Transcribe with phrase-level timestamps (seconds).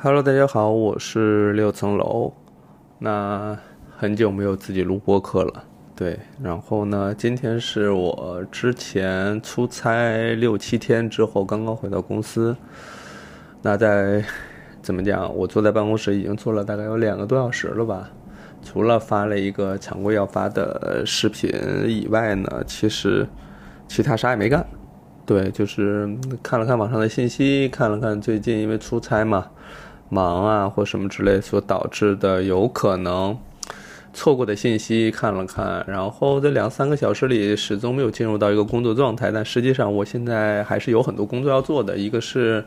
[0.00, 2.32] Hello，大家好，我是六层楼。
[3.00, 3.58] 那
[3.96, 5.64] 很久没有自己录播客了，
[5.96, 6.16] 对。
[6.40, 12.56] 然后呢，今天是我之前出差六七天之后刚刚回到公司。
[13.60, 14.22] 那在
[14.80, 15.34] 怎么讲？
[15.34, 18.08] 我坐在办公室已经坐了大概有两个多小时了吧。
[18.62, 21.50] 除了发了一个常规要发的视频
[21.88, 23.26] 以外呢，其实
[23.88, 24.64] 其他啥也没干。
[25.26, 26.08] 对，就是
[26.40, 29.50] 看了看网上的信息，看了看最近因为出差嘛，
[30.08, 33.38] 忙啊或什么之类所导致的有可能
[34.12, 41.96] 错过的信息看了看，然后这两三个小时里始终没有进入到一个工作状态，但实际上我现在还是有很多工作要做的。
[41.96, 42.64] 一个是，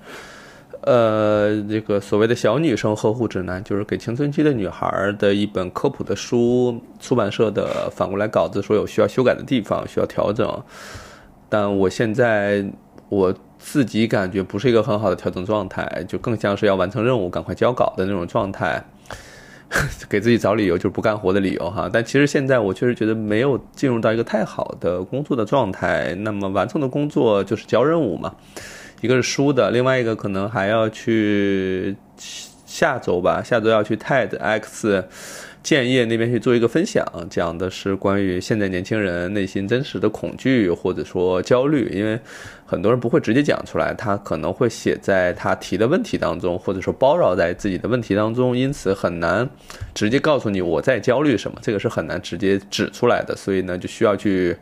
[0.81, 10.63] 呃，这个所谓的小女生呵护指南，就是给青春期的女孩的一本科普的书，出版社的反过来稿子说有需要修改的地方，需要调整。
[11.49, 12.63] 但我现在
[13.09, 18.83] 我自己感觉不是一个很好的调整状态，就更像是要完成任务、赶快交稿的那种状态，
[20.09, 21.89] 给自己找理由就是不干活的理由哈。
[21.91, 26.13] 但其实现在我确实觉得没有进入到一个太好的工作的状态。
[26.15, 28.35] 那么完成的工作就是交任务嘛，
[28.99, 31.95] 一个是书的，另外一个可能还要去
[32.65, 35.03] 下周吧，下周要去 TEDx。
[35.63, 42.19] 建业那边去做一个分享，讲的是关于现在年轻人内心真实的恐惧或者说焦虑，因为
[42.71, 49.49] 很多人不会直接讲出来，他可能会写在他提的问题当中，或者说包绕在自己的问题当中，因此很难
[49.93, 54.55] 直接告诉你我在焦虑什么，这个是很难直接指出来的，所以呢，就需要去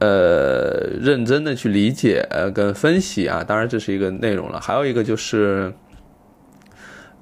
[0.00, 5.72] 呃认真的去理解呃跟分析啊，当然这是一个内容了，还有一个就是。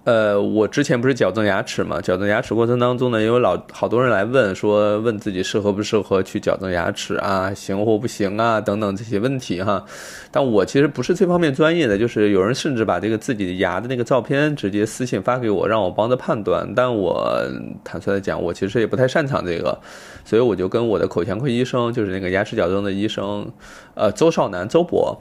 [0.04, 1.98] 呃，我之前不是矫正牙齿嘛？
[1.98, 9.82] 矫正牙齿过程当中呢，有老好多人来问，说问自己适合不适合去矫正牙齿啊，行或不行啊，等等这些问题哈。
[10.30, 16.70] 但我其实不是这方面专业的，就是有人甚至把这个自己的牙的那个照片直接私信发给我，让我帮着判断。
[16.74, 17.42] 但我
[17.82, 19.78] 坦率的讲，我其实也不太擅长这个，
[20.22, 23.50] 所以我就跟我的口腔科医生，就是那个牙齿矫正的医生，
[23.94, 25.18] 呃，周少南周博。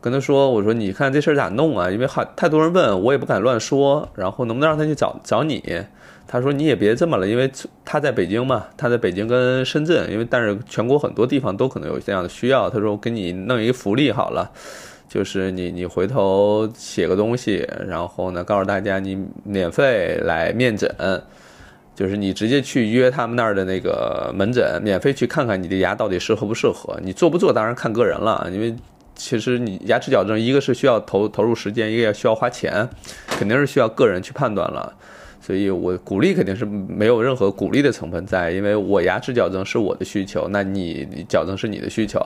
[0.00, 1.90] 跟他说：“我说你看这事儿咋弄啊？
[1.90, 4.08] 因为好太多人问我，也不敢乱说。
[4.14, 5.62] 然后能不能让他去找找你？
[6.26, 7.50] 他说你也别这么了，因为
[7.84, 12.70] 他在北京嘛，他在北京跟深圳，因为但是全国很多地方都可能有这样的需要。
[12.70, 14.50] 他说我给你弄一个福利好了，
[15.06, 20.88] 就是你你回头写个东西，然后呢告诉大家你免费来面诊，
[21.94, 26.98] 就是你直接去约他们那儿的那个门诊，免费去看看你的牙到底适合不适合。
[27.02, 28.74] 你做不做当然看个人了，因为。”
[29.20, 32.88] 其实你牙齿矫正，一个是需要投投入时间，一个也需要花钱，
[33.28, 34.94] 肯定是需要个人去判断了。
[35.42, 42.18] 所以我鼓励肯定是没有任何鼓励的成分在，因为我牙齿矫正是我的需求，那你矫正是你的需求。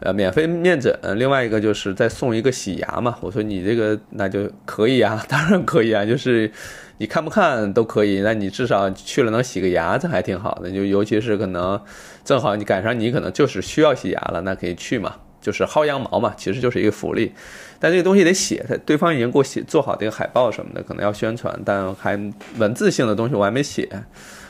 [0.00, 3.16] 呃，免费面诊，另外一个就是再送一个洗牙嘛。
[3.22, 6.50] 我说你这个那就可以啊，当然可以啊，就是
[6.98, 10.70] 你看不看都可以，那你至少去了能洗个牙，这还挺好的。
[10.70, 11.80] 就尤其是可能
[12.24, 15.14] 正好你赶上你可能就是需要洗牙了，那可以去嘛。
[15.40, 17.32] 就是薅羊毛嘛，其实就是一个福利，
[17.78, 22.18] 但这个东西得写，他对方已经给我写做好这个海报什么的，可能要宣传，但还
[22.58, 23.88] 文字性的东西我还没写，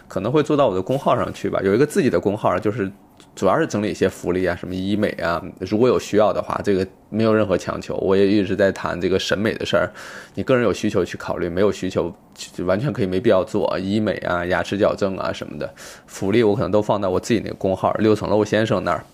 [0.08, 1.60] 可能会做到我的公号上去吧。
[1.62, 2.91] 有一个自己的公号，就是
[3.34, 7.94] 主要是整理一些福利啊，什么医美啊，如果有需要的话，这个没有任何强求。
[7.97, 9.92] 我也一直在谈这个审美的事儿，
[10.34, 15.70] 你个人有需求去考虑，没有需求就完全可以没必要做医美啊、牙齿矫正啊什么的
[16.06, 19.04] 福利，我可能都放在我自己那个公号六层楼先生那儿，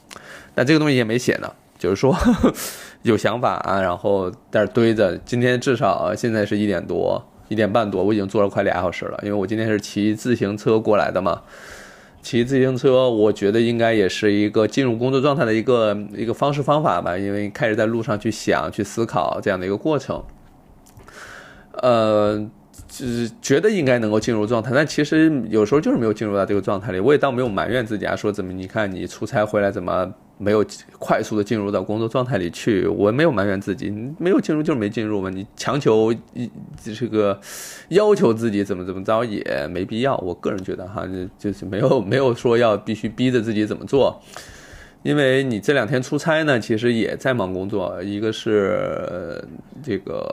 [0.54, 1.53] 但这个东西也没写呢。
[1.82, 2.16] 就是说
[3.03, 5.19] 有想法啊，然后在这堆着。
[5.25, 9.19] 今天至少现在是一点多、一点半多，我已经坐了快俩小时了。
[9.25, 11.42] 因为我今天是骑自行车过来的嘛，
[12.22, 17.19] 骑自行车，我觉得应该也是一个进入工作状态的一个一个方式方法吧。
[17.19, 20.22] 因为开始在路上去想、去思考这样的一个过程，
[21.72, 22.48] 呃，
[22.88, 27.00] 只觉得应该能够进入状态，但其实有时候就是没有进入到这个状态里。
[27.00, 30.12] 我也倒没有埋怨自己啊，说怎么你看你出差回来怎么。
[30.42, 30.64] 没有
[30.98, 33.88] 快速的进入到工作状态里去，我没有埋怨自己，
[34.19, 35.30] 没有进入就是没进入嘛。
[35.30, 36.50] 你强求一
[36.83, 37.41] 这个
[37.91, 40.16] 要求自己怎么怎么着也没必要。
[40.16, 41.06] 我个人觉得哈，
[41.39, 44.21] 就是没有 没有说要必须逼着自己怎么做，
[45.04, 48.03] 因为你这两天出差呢，其实也在忙工作。
[48.03, 49.45] 一个是
[49.80, 50.28] 这个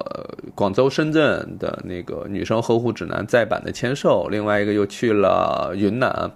[0.56, 6.32] 广州、深圳的那个女生呵护指南再版的签售，另外一个又去了云南，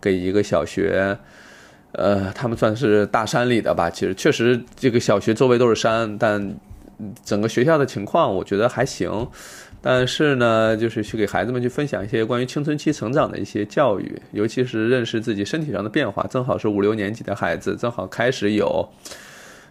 [0.00, 1.18] 给一个小学。
[1.92, 3.88] 呃，他们算是大山里的吧。
[3.90, 6.54] 其实确实，这个小学周围都是山，但
[7.24, 9.26] 整个学校的情况我觉得还行。
[9.80, 16.24] 但是呢，就是去给孩子们去分享一些关于青春期成长的一些教育，尤其是认识自己身体上的变化。
[16.30, 18.88] 正好是五六年级的孩子，正好开始有。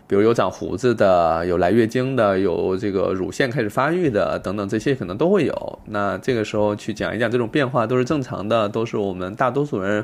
[0.08, 5.80] 比如有长胡子的，有来月经的，有这个乳腺开始发育的，等等，这些可能都会有。
[5.86, 10.04] 那这个时候去讲一讲这种变化都是正常的，都是我们大多数人，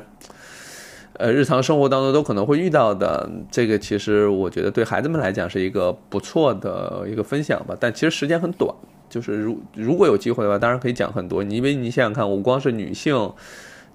[1.18, 3.28] 呃，日常生活当中都可能会遇到的。
[3.50, 7.76] 这个其实我觉得对孩子们来讲是一个不错的一个分享吧。
[7.78, 8.72] 但其实时间很短，
[9.10, 11.42] 就是如如果有机会的话，当然可以讲很多。
[11.42, 13.32] 你因为你想想看，我光是女性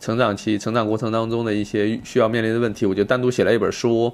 [0.01, 4.11] 成长期、成长过程当中的一些需要面临的问题，我就单独写了一本书。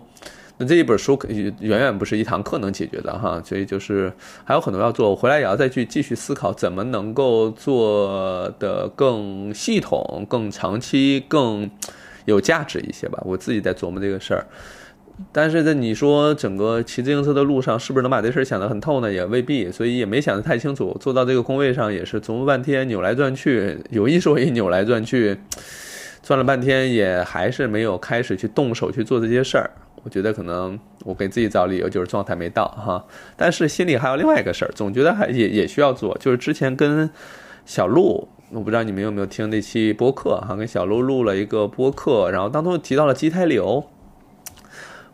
[0.59, 4.13] 那这一本书可远远不是一堂课能解决的哈，所以就是
[4.44, 5.09] 还有很多要做。
[5.09, 11.71] 我回来也要再去继续思考，怎么能够做的更系统、更长期、更
[12.25, 13.21] 有价值一些吧。
[13.25, 14.45] 我自己在琢磨这个事儿。
[15.33, 19.12] 但是在你说整个骑自行车的路上，是不是能把这事儿想得很透呢？
[19.12, 20.95] 也未必，所以也没想得太清楚。
[20.98, 25.38] 坐到这个工位上也是琢磨半天，扭来转去，有一说一，扭来转去，
[26.24, 29.69] 转了半天也还是没有开始去动手去做这些事儿。
[30.01, 33.06] 我觉得可能我给自己找理由就是状态没到哈，
[33.36, 36.18] 但是心里还有另外一个事儿，总觉得还也也需要做。
[36.18, 37.10] 就是之前跟
[37.66, 43.83] 小鹿，我不知道你们有没有听那期播客哈，跟小鹿录了一个播客，然后当中提到了畸胎瘤。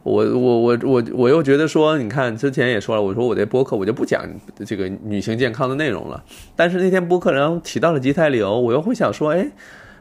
[0.03, 4.23] 我我我我我又觉得说，你看之前也说了，我说我这播客我就不讲
[4.65, 6.23] 这个女性健康的内容了。
[6.55, 9.51] 但是那天播客然后提到了畸胎瘤，我又会想说，哎。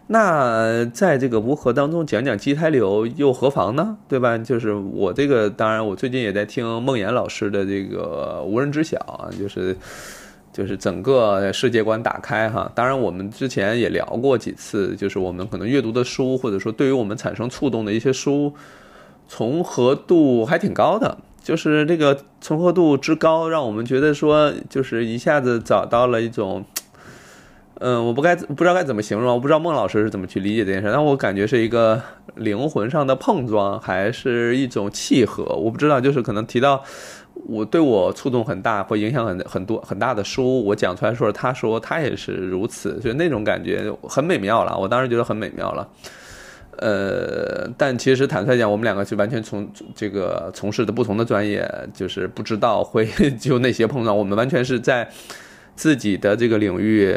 [0.07, 3.97] 那在这个无核当中讲讲畸胎瘤又何妨呢？
[4.07, 4.37] 对吧？
[4.37, 9.75] 就是我这个，当然我最近也在听孟岩老师的这个无人知晓啊，就是
[10.55, 12.71] 就是整个世界观打开哈。
[12.77, 18.55] 当然我们之前也聊过几次，就是我们可能阅读的书，或者说对于我们产生触动的一些书，
[19.29, 21.19] 重合度还挺高的。
[21.43, 26.65] 就是这个重合度之高，让我们觉得说，就是一下子找到了一种。
[27.81, 32.01] 嗯，我不该不知道该怎么形容，我不知道孟老师是怎么去理解这件事，但我感觉是一个
[32.37, 36.85] 灵魂上的碰撞，还是一种契合，我不知道，就是可能提到
[37.47, 45.89] 我对我触动很大，会影响很很多很大的书，我讲出来说，他说他也是如此，就那种感觉很美妙了，我当时觉得很美妙了。
[46.79, 53.07] 呃，但其实坦率讲，我们两个是完全从这个从事的不同的专业，就是不知道会
[53.39, 55.09] 就那些碰撞，我们完全是在。
[55.77, 57.13] 自己的这个领域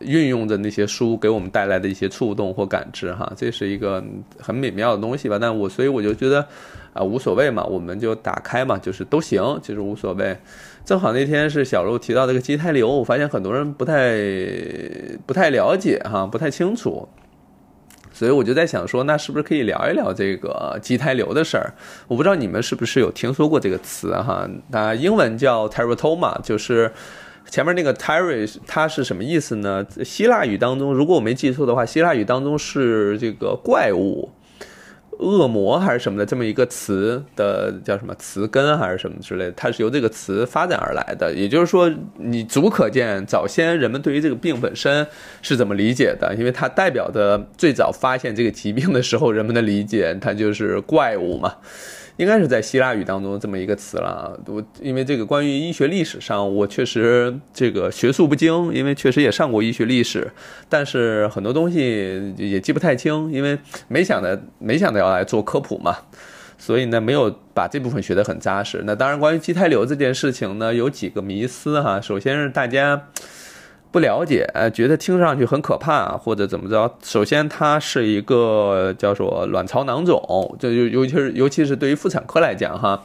[0.00, 4.04] 运用的那些书给我们带来的一些触动或感知，哈，这是一个
[4.38, 5.38] 很美妙的东西吧。
[5.38, 6.46] 但我所以我就觉得
[6.92, 10.36] 啊，无所谓嘛，我们就打开嘛，就是都行，就是无所谓。
[10.84, 14.14] 正好那天是小鹿提到这个畸胎瘤，我发现很多人不太
[15.24, 17.08] 不太了解哈，不太清楚，
[18.12, 21.72] 所以我就在想说，那是不是可以聊一聊这个畸胎瘤的事儿？
[22.08, 24.46] 我不知道你们是不是有听说过这个词哈？
[24.68, 26.92] 那英文叫 teratoma，就是。
[27.48, 29.86] 前面那个 Terry 它是什么意思呢？
[30.04, 34.30] 希腊语当中，如果我没记错的话，希腊语当中是这个怪物、
[35.18, 41.32] 恶魔还是什么的这么一个词的叫什么词根还是什么之类的，它是由这个词发展而来的。
[41.32, 45.06] 也就是说，你足可见早先人们对于这个病本身
[45.40, 51.54] 是怎么理解的，因为它代表的最早发现这个疾病的时候人们的理解，它就是怪物嘛。
[52.16, 54.38] 应该是在希腊语当中这么一个词了。
[54.46, 60.30] 我因为这个关于医学历史上，我确实这个学术不精，因为确实也上过医学历史，
[60.68, 63.58] 但是很多东西也记不太清，因为
[63.88, 65.96] 没想着没想到要来做科普嘛，
[66.56, 68.82] 所以呢没有把这部分学得很扎实。
[68.86, 72.00] 那当然，关于畸胎瘤这件事情呢，有几个迷思哈。
[72.00, 73.08] 首先是大家。
[73.96, 76.98] 不了解，呃觉得听上去很可怕，或者怎么着？
[77.02, 83.04] 首先，它是一个叫做卵巢囊肿，就尤尤其是尤其是对于妇产科来讲，哈，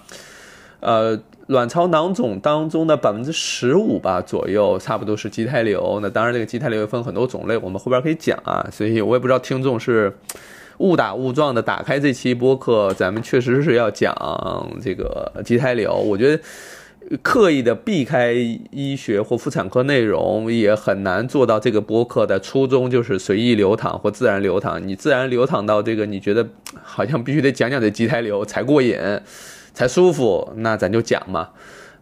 [0.81, 6.01] 呃，卵巢囊肿当中的百分之十五吧左右，差不多是畸胎瘤。
[6.01, 8.67] 那当然，这个畸胎瘤分很多种类，我们后边可以讲啊。
[8.69, 10.13] 所以我也不知道听众是
[10.79, 14.13] 误打误撞的打开这期播客，咱们确实是要讲
[14.81, 15.93] 这个畸胎瘤。
[15.93, 16.43] 我觉得。
[17.21, 18.31] 刻意的避开
[18.71, 24.87] 医学或妇产科内容，也很难做到这个播客的初衷，就是随意流淌或自然流淌。
[24.87, 26.47] 你自然流淌到这个，你觉得
[26.81, 28.97] 好像必须得讲讲这畸胎瘤才过瘾，
[29.73, 31.49] 才舒服，那咱就讲嘛。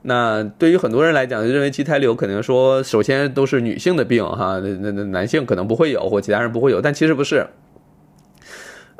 [0.04, 7.48] 那对于很多人来讲，认为畸胎瘤可能说，首先都是女性的病哈，那那那男性可能不会有，或其他人不会有，但其实不是。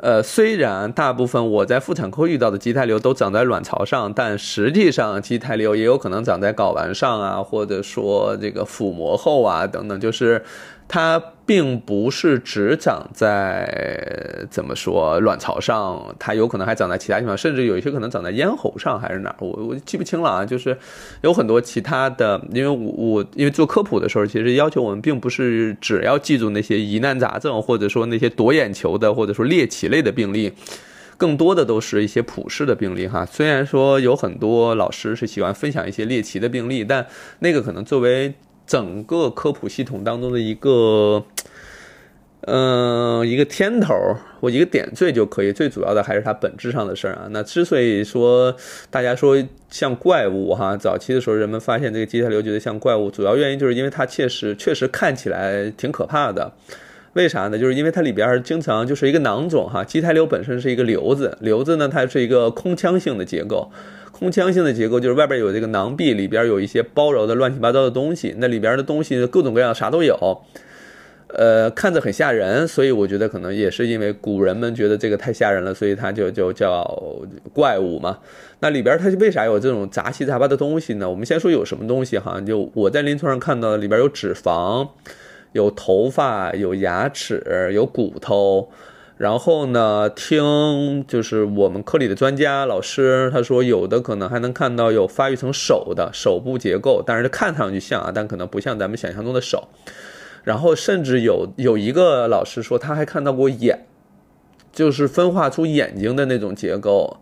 [0.02, 10.44] 呃，虽然大部分我在妇产科遇到的畸胎瘤都长在卵巢上，但实际上畸胎瘤也有可能长在睾丸上啊，或者说这个腹膜后啊等等，就是。
[10.92, 20.44] 它并不是只长在怎么说卵巢上，它有可能还长在其他地方，甚至有一些可能长在咽喉上还是哪儿，我我记不清了啊。
[20.44, 20.78] 就是
[21.22, 30.52] 有很多其他的，因为我我因为做科普的时候，其实要求我们并不是只要记住那些疑难杂症，或者说那些夺眼球的，或者说猎奇类的病例。
[31.16, 33.26] 更多的都是一些普世的病例哈。
[33.26, 37.04] 虽然说有很多老师是喜欢分享一些猎奇的病例，但
[37.40, 41.24] 那个可能作为整个科普系统当中的一个。
[42.42, 43.94] 嗯，一个天头
[44.40, 47.28] 或一个点缀就可以，最主要的还是它本质上的事儿啊。
[47.30, 48.56] 那之所以说
[48.90, 49.36] 大家说
[49.68, 56.52] 像怪物哈，早期的时候人们发现这个畸胎瘤觉得像怪物，主要原因就是因为它确实确实看起来挺可怕的。
[57.12, 57.58] 为啥呢？
[57.58, 63.70] 就是因为它里边经常就是一个囊肿哈，畸胎瘤本身是一个瘤子，瘤子呢它是一个空腔性的结构，
[64.12, 70.40] 空腔性的结构就是外边有这个囊壁，里边有一些包揉的乱七八糟的东西，那里边的东西各种各样啥都有。
[71.34, 76.84] 呃，看着很吓人，所以我觉得可能也是因为古人们觉得这个太吓人了，所以它就就叫
[77.52, 78.18] 怪物嘛。
[78.60, 81.08] 那里边它为啥有这种杂七杂八的东西呢？
[81.08, 84.88] 我们先说有什么东西哈，就我在临床上看到里边有脂肪、
[85.52, 88.68] 有头发、有牙齿、有骨头。
[89.16, 99.68] 然后呢，听就是我们科里的专家老师他说，有的可能还能看到有发育成手的手部结构，但是看上去像啊，但可能不像咱们想象中的手。
[100.42, 103.80] 然后甚至有有一个老师说，他还看到过眼，
[104.72, 107.18] 就是分化出眼睛的那种结构。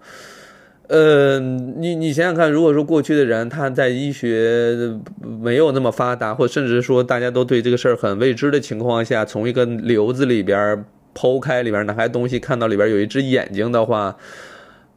[0.86, 4.98] 呃，你你想想看，如果说过去的人他在医学
[5.42, 10.84] 没有那么发达，或甚至说大家都对这个事儿很未知的情况下，从一个瘤子里边
[11.14, 14.16] 剖开里边拿开东西，看到里边有一只眼睛的话，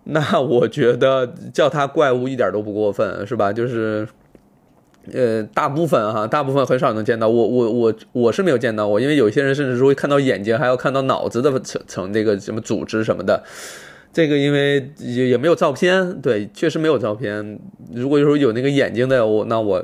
[0.04, 3.52] 那我觉得叫他怪物一点都不过分，是吧？
[3.52, 4.08] 就是。
[5.14, 7.28] 呃，大部分哈，大部分很少能见到。
[7.28, 13.44] 我我我我是没有见到过，因为有些人甚至说会看到眼睛，还要看到脑子的层层那个什么组织什么的。
[14.14, 17.60] 这个因为也也没有照片，对，确实没有照片。
[17.94, 19.84] 如果说有那个眼睛的，我那我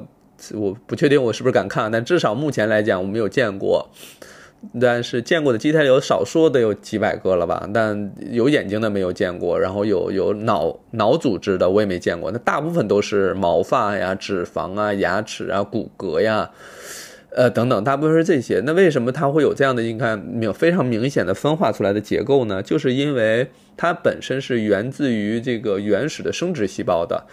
[0.54, 3.90] 我不确定我是不是敢看，但至少目前来讲我没有见过。
[4.82, 7.70] 但是见过的畸胎瘤少说得有几百个了吧？
[7.74, 12.32] 但有眼睛的没有见过，然后有有脑脑组织的我也没见过。
[12.32, 16.50] 那大部分都是毛发呀、脂肪啊、牙齿啊、骨骼呀，
[17.30, 18.62] 呃等等，大部分是这些。
[18.66, 22.62] 那为什么它会有这样的你看有非常明显的分化出来的结构呢？
[22.64, 23.48] 就是因为
[23.78, 27.26] 它本身是源自于这个原始的生殖细胞的。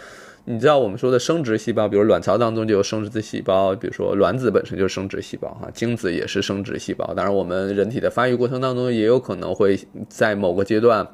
[0.46, 7.14] 你知道我们说的生殖细胞，比如卵巢当中就有生殖细胞，比如说卵子本身就是生殖细胞哈，精子也是生殖细胞。
[7.14, 11.08] 当然，我们人体的发育过程当中也有可能会在某个阶段，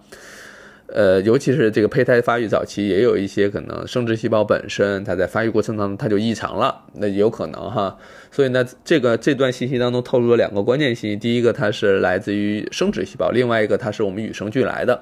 [0.89, 7.97] 呃，尤其是这个胚胎发育早期，也有一些可能生殖细胞本身它在发育过程当中它就异常了，那也有可能哈。
[8.33, 15.01] 所以呢，这个这段信息当中透露了两个关键信息，第一个它是来自于生殖细胞，另外一个它是我们与生俱来的。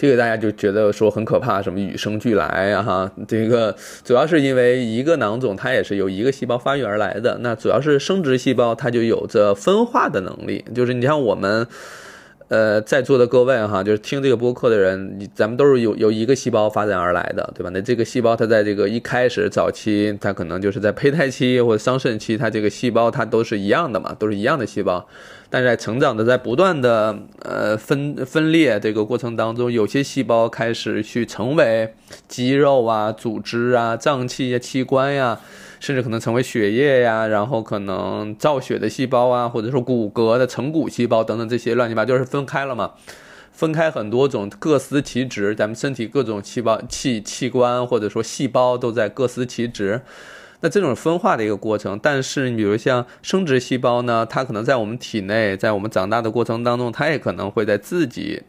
[0.00, 11.66] 这个大家就觉得说很可怕，什么与生俱来啊哈，这个主要是因为一个囊肿它也是由一个细胞发育而来的，那主要是生殖细胞它就有着分化的能力，就是你像我们。
[12.48, 17.70] 呃，在座的各位哈，就是听这个播客的人，咱们都是有有一个细胞发展而来的，对吧？
[17.72, 25.06] 那这个细胞它在这个一开始早期，它可能就是在胚胎期或者桑葚期，它这个细胞它都是一样的嘛，都是一样的细胞。
[25.50, 31.92] 但是在成长的，在不断的呃分分裂这个过程当中，有些细胞开始去成为
[32.28, 35.40] 肌肉啊、组织啊、脏器呀、器官呀。
[35.80, 42.90] 甚至可能成为血液呀，然后可能造血的细胞啊，或者说骨骼的成骨细胞等等这些乱七八糟就是分开了嘛，
[43.50, 45.54] 分开很多种，各司其职。
[45.54, 50.02] 咱们身体各种细胞、器器官或者说细胞都在各司其职。
[50.60, 58.42] 那这种分化的一个过程，但是你比如像生殖细胞呢，它可能在我们体内，在我们长大的过程当中，它也可能会在自己。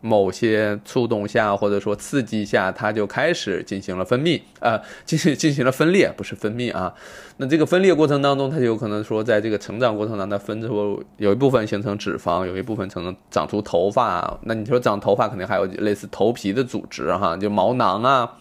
[0.00, 6.94] 某些触动下，或者说刺激下，它就开始进行了分泌，呃，进行进行了分裂，不是分泌啊。
[7.38, 14.38] 那这个分裂过程当中，它就有可能说，在这个成长过程当中，分出有一部分形成脂肪，有一部分成长出头发。
[14.44, 18.34] 那你说长头发，肯定还有类似头皮的组织哈，就毛囊啊，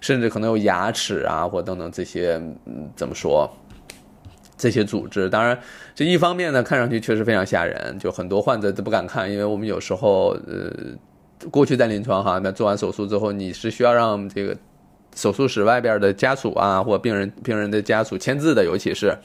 [0.00, 3.50] 甚至可能有牙齿啊，或等等这些，嗯，怎么说？
[4.56, 5.56] 这些组织，当然，
[5.94, 10.72] 这一方面呢，看上去确实非常吓人，就很多患者都不敢看，因为我们有时候，呃，
[11.48, 14.56] 过去在临床哈，那做完手术之后，你是需要让这个
[15.14, 19.16] 手术室外边的家属啊，或病人病人的家属签字的，尤其是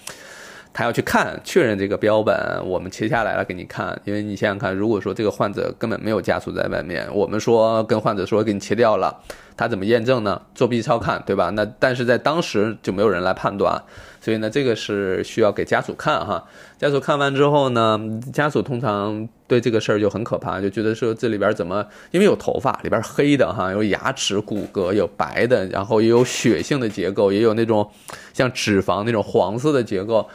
[0.74, 9.16] 他要去看确认这个标本，我们切下来了给你看，因为你想想看，如果说这个患者根本没有家属在外面，我们说跟患者说给你切掉了，
[9.56, 10.42] 他怎么验证呢？
[10.56, 11.52] 做 B 超看，对吧？
[11.52, 13.80] 那但是在当时就没有人来判断。
[14.20, 16.44] 所以呢，这个是需要给家属看哈。
[16.80, 18.00] 家属看完之后呢，
[18.32, 27.88] 家属通常对这个事儿就很可怕，就觉得说这里边怎么，因为有头发，里边黑的哈，有牙齿、骨骼，有白的，然后也有血性的结构，也有那种
[28.34, 30.28] 像脂肪那种黄色的结构。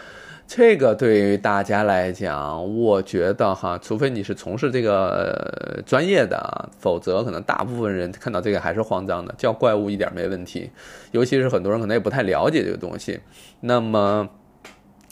[0.49, 10.71] 这个对于大家来讲，我觉得哈，除非你是从事这个专业的，否则可能大部分人看到这个还是慌张的，叫怪物一点没问题。
[11.13, 13.21] 尤其是很多人可能也不太了解这个东西。
[13.61, 14.27] 那么。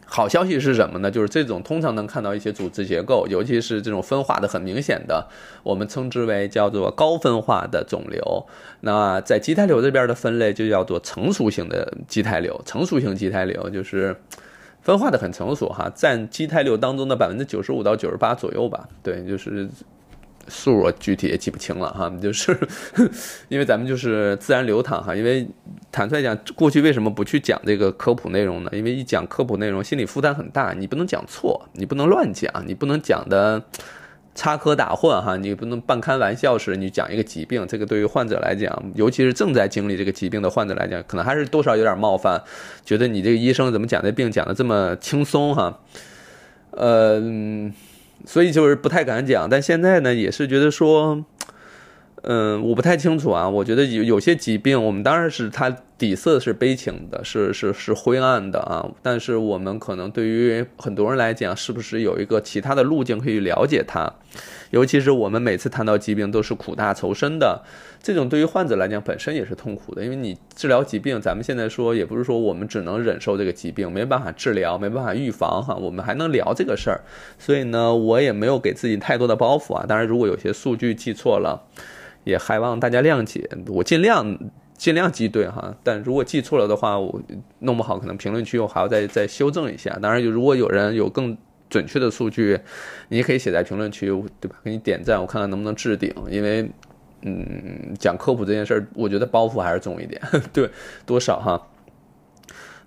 [0.09, 1.11] 好消息是什么呢？
[1.11, 5.27] 就是这种通常能看到一些组织结构，尤其是这种分化的很明显的，
[5.65, 8.47] 我们称之为叫做高分化的肿瘤。
[8.83, 12.63] 那在畸胎瘤这边的分类就叫做成熟型的畸胎瘤。
[12.65, 14.17] 成熟型畸胎瘤就是
[14.87, 18.89] 分化的很成熟哈，占基态六当中的百分之九十五到九十八左右吧。
[19.03, 19.69] 对，就是。
[20.49, 22.57] 数我具体也记不清了哈，就是
[23.51, 25.13] 因为咱们就是自然流淌哈。
[25.13, 25.45] 因为
[25.91, 28.71] 坦率讲，过去为什么不去讲这个科普内容呢？
[28.73, 30.73] 因为一讲科普内容，心理负担很大。
[30.73, 33.61] 你不能讲错，你不能乱讲，你不能讲的
[34.37, 36.77] 插科打诨哈，你不能半开玩笑似的。
[36.77, 42.41] 你讲一个疾病，这个对于患者来讲，尤其是正在经历这个疾病的患者来讲，可能还是多少有点冒犯，
[42.85, 45.81] 觉得你这个医生怎么讲这病讲的这么轻松哈？
[46.71, 47.21] 呃。
[48.25, 51.23] 所以就是不太敢讲，但现在呢，也是觉得说，
[52.23, 53.47] 嗯，我不太清楚啊。
[53.47, 58.87] 我觉得有有些疾病，我们当然是它底色是悲情的，是是是灰暗的啊。
[59.03, 64.13] 但是我们可能对于很多人来讲，是不是有一个其他的路径可以了解它？
[64.71, 67.63] 尤其是我们每次谈到疾病，都是苦大仇深的。
[68.03, 77.01] 这种对于患者来讲，本身也是痛苦的，因为你治疗疾病，咱们现在说也不是说我们只能忍受这个疾病，没办法治疗，没办法预防哈，我们还能聊这个事儿。
[77.39, 79.87] 所以呢，我也没有给自己太多的包袱啊。
[79.89, 81.67] 当然，如果有些数据记错了，
[82.25, 84.39] 也还望大家谅解，我尽量
[84.77, 85.75] 尽量记对哈。
[85.83, 87.21] 但如果记错了的话，我
[87.61, 89.91] 弄不好可能评论区我还要再再修正一下。
[90.01, 91.37] 当然，如果有人有更
[91.69, 92.59] 准确的数据，
[93.09, 94.07] 你可以写在评论区，
[94.41, 94.57] 对吧？
[94.63, 96.71] 给你点赞，我看看能不能置顶，因为。
[97.23, 100.21] 嗯，讲科普这件事儿，我觉得包袱还是重一点，
[100.53, 100.71] 对，
[101.07, 101.61] 多少哈，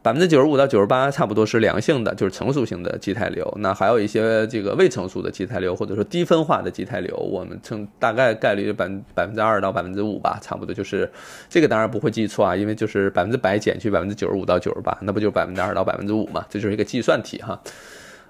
[0.01, 3.53] 百分之九十五到九十八差不多是良性的，就是成熟型的畸胎瘤。
[3.59, 11.09] 那还有一些这个未成熟的畸胎瘤，或者说低分化的畸胎瘤，我们称大概概率百百分之二到百分之五吧，差不多就是
[11.49, 17.61] 这个当然不会记错啊，因为就是百分之百减去百分之九十五到九十八，那不就百分之二到百分之五嘛，这就是一个计算题哈。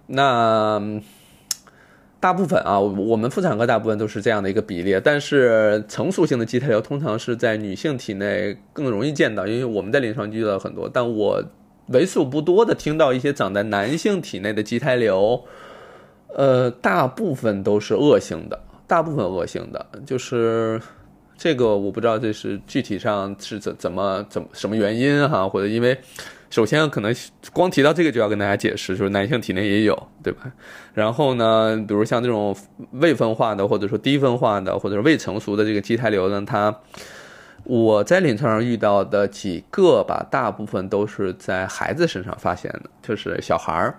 [0.08, 1.02] 那。
[2.22, 11.42] 大部分啊，我们妇产科大部分都是这样的一个比例，但是成熟性的畸胎瘤通常是在女性体内更容易见到，因为我们在临床遇到很多，但我
[11.92, 15.44] 为数不多的听到一些长在男性体内的畸胎瘤，
[16.36, 20.82] 呃，大部分都是恶性的，大部分恶性的，就是
[21.38, 25.98] 这个我不知道这是具体上是怎怎么怎么什么原因哈，或者因为。
[26.52, 27.16] 首先，可能
[27.54, 30.52] 光提到这个就要跟大家解释，就是男性体内也有，对吧？
[30.96, 32.58] 然后呢，比如像这种
[32.94, 36.76] 未分化的，或者说低分化的，或者是未成熟的这个畸胎瘤呢，它
[37.70, 43.96] 我在临床上遇到的几个吧，大部分都是在孩子身上发现的，就是小孩儿。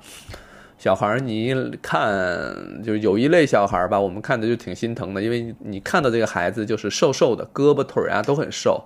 [0.76, 8.82] 小孩儿，你一看，就有一类小孩儿吧，我们看的就挺心疼的，因为你看到这个孩子就是瘦瘦的，胳膊腿啊都很瘦，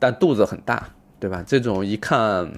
[0.00, 0.88] 但肚子很大。
[1.20, 1.42] 对吧？
[1.44, 2.48] 这种一看，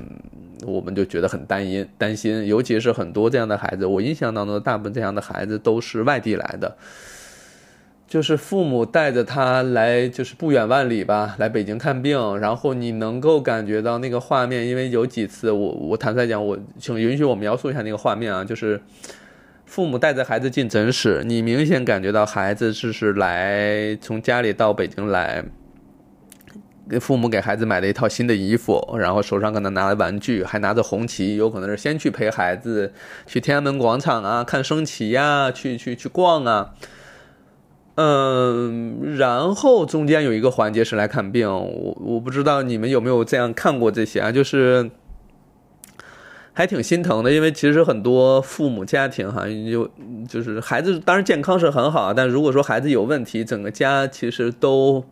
[0.67, 3.87] 我们就觉得很担心，担心，尤其是很多这样的孩子。
[3.87, 6.77] 我印象当中，大部分这样的孩子都是外地来的，
[8.11, 12.37] 就是父母带着他来，就是不远万里吧，来北京看病。
[12.39, 18.83] 然后你能够感觉到那个画面，因为有几次，我我坦率讲，我请允许我描述一下那个画面啊，就是
[19.65, 25.45] 父母带着孩子进诊室，你明显感觉到孩子就是来从家里到北京来。
[26.91, 32.93] 给父母给孩子买了一套新的衣服，然后手上可能拿了玩具，还拿着红旗，有可能是先去陪孩子
[33.29, 36.75] 去天安门广场啊看升旗呀，去去去逛啊，
[38.01, 44.91] 嗯，然后中间有一个环节是来看病，我我不知道你们有没有这样看过这些啊，就是
[46.53, 49.91] 还挺心疼的，因为其实很多父母家庭哈，有
[50.27, 55.05] 就是孩子当然健康是很好，但如果说孩子有问题，整个家其实都。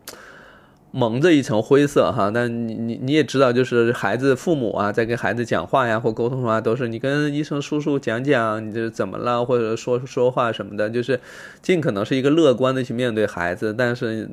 [0.91, 11.19] 蒙着一层灰色哈，但你你你也知道，就是孩子父母啊，在跟孩子讲话呀或沟通的话，都是你跟医生叔叔讲讲你这怎么了，或者说说话什么的，就是
[11.61, 13.71] 尽可能是一个乐观的去面对孩子。
[13.71, 14.27] 但是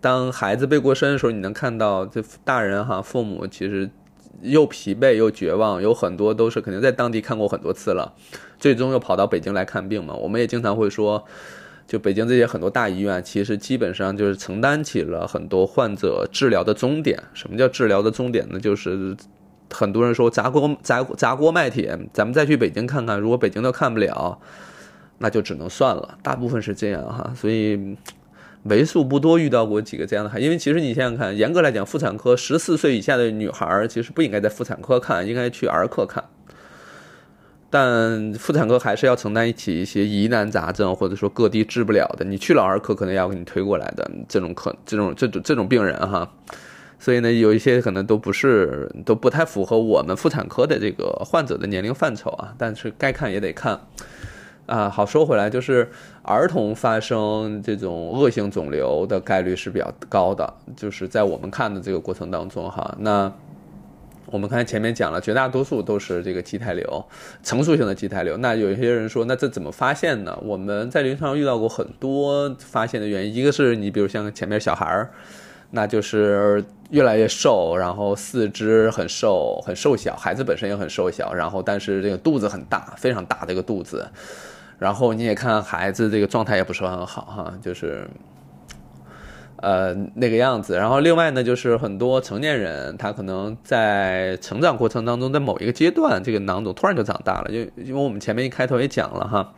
[0.00, 3.88] 当孩子背过身的时候，你能看到这大人哈，父母其实
[4.42, 8.12] 又疲惫又绝望，有很多都是肯定在当地看过很多次了，
[8.58, 10.14] 最终又跑到北京来看病嘛。
[10.14, 11.24] 我们也经常会说。
[11.90, 17.20] 就北京这些很多大医院，其实基本上就是承担起了很多患者治疗的终点。
[17.34, 18.60] 什么叫治疗的终点呢？
[18.60, 19.16] 就是
[19.72, 23.18] 很多人说砸锅砸砸锅卖铁，咱们再去北京看看。
[23.18, 24.38] 如果北京都看不了，
[25.18, 26.16] 那就只能算了。
[26.22, 27.96] 大部分是这样哈，所以
[28.62, 30.38] 为数不多遇到过几个这样的孩。
[30.38, 36.22] 因为其实你想想看，严格来讲，妇产科十四岁以下的女孩其实不应该在妇产科看，应该去儿科看。
[37.70, 46.30] 但妇产科还是要承担起一些疑难杂症，或者说各地治不了的，你去了儿科可能要给你推过来的这种可这种这种这种病人哈。
[46.98, 53.80] 所以呢，有一些可能都不是都不太符合我们妇产科的这个患者的年龄范畴啊，但是该看也得看。
[54.66, 55.90] 啊，好说回来，就是
[56.22, 62.94] 儿童发生这种恶性肿瘤的概率是比较高的，就是在我们看的这个过程当中哈。
[63.00, 63.32] 那
[64.30, 67.04] 我们看前面讲了，绝大多数都是这个畸胎瘤，
[67.42, 68.36] 成熟性的畸胎瘤。
[68.36, 70.38] 那有一些人说，那这怎么发现呢？
[70.42, 75.10] 我们在临床上遇到过很多发现的原因，一个是你比如像前面小孩儿，
[75.72, 84.08] 那就是越来越瘦，然后四肢很瘦很瘦小，孩子本身也很瘦小，然后但是这个肚子很大，非常大的一个肚子。
[84.78, 88.08] 然后你也看孩子这个状态也不是很好哈，就是，
[89.60, 90.76] 呃那个样子。
[90.76, 97.50] 然后另外呢，就是很多成年人他可能在成长过程当中，在某一个阶段，这个囊肿突然就长大了。
[97.50, 99.52] 就因为我们前面一开头也讲了哈，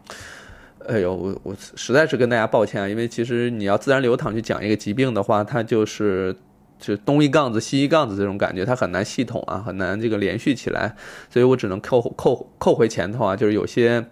[0.87, 6.35] 哎呦，我我实在是跟大家抱歉啊，因为其实你要自然流淌去讲一个疾病的话，它就是
[6.79, 10.95] 就东一杠子西一杠子这种感觉，它很难系统啊，很难这个连续起来，
[11.31, 14.05] 所以我只能扣扣扣回前头啊，就是有些。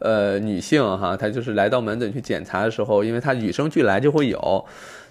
[0.00, 4.64] 呃，女性哈，她就是来到门诊去检查的时候，因为她与生俱来就会有，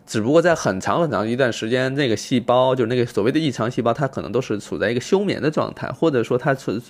[0.06, 6.82] 只不过在很长很长一段时间，那个细胞就是那个所谓的异常细胞，它可能都是处在一个休眠的状态，或者说它处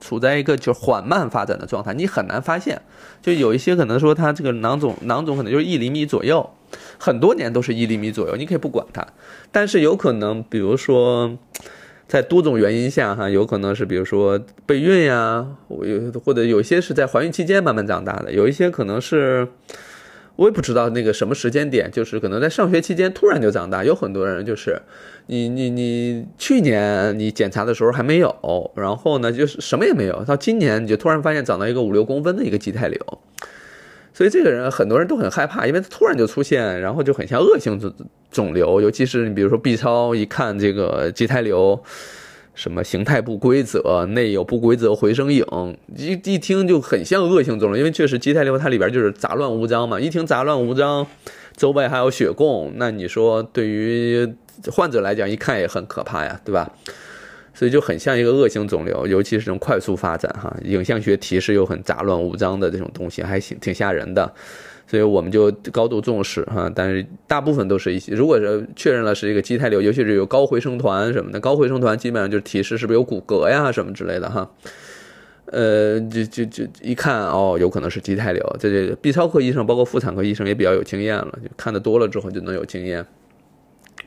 [0.00, 2.82] 处在一个就是缓慢发展的状态，你很难发现。
[3.22, 6.50] 就有一些可能说它这个囊肿，囊肿可能就是一厘米左右，
[6.98, 9.06] 很多年都是一厘米左右，你可以不管它，
[9.50, 11.38] 但是有可能，比如说。
[12.08, 19.48] 在多种原因下，哈，有可能是比如说备孕呀，有或者有些是在怀孕期间慢慢长大的，有一些可能是
[20.36, 23.82] 我也不知道那个什么时间点，就是可能在上学期间突然就长大。
[23.84, 24.80] 有很多人就是
[25.26, 33.00] 你你你去年你检查的时候还没有，然后呢就是什么也没有，到今年你就突然发现长到一个五六公分的一个畸胎瘤。
[34.16, 37.92] 所以这个人很多人都很害怕，因为他突然就出现，然后就很像恶性肿
[38.30, 41.78] 肿瘤，尤其是你比如说 B 超一看这个畸胎瘤，
[42.54, 45.44] 什么形态不规则，内有不规则回声影，
[45.94, 51.06] 一一听就很像恶性肿瘤，因为确实畸胎瘤它里边就是杂乱无章嘛，一听杂乱无章，
[51.54, 54.26] 周围还有血供，那你说对于
[54.72, 56.72] 患者来讲一看也很可怕呀，对吧？
[57.58, 64.30] 所以就很像一个恶性肿瘤，尤其是这种快速发展哈，影像学提示又很杂乱无章的这种东西，还挺挺吓人的，
[64.86, 66.70] 所以我们就高度重视哈。
[66.74, 74.50] 但是大部分都是一些，如果是确认了是一个畸胎瘤，尤其是有高回声团什么的，高回声团基本上就是提示是不是有骨骼呀什么之类的哈。
[75.46, 78.56] 呃，就就就一看哦，有可能是畸胎瘤。
[78.60, 83.06] 这这 B 超科医生包括妇产科医生也比较有经验了，就看的多了之后就能有经验。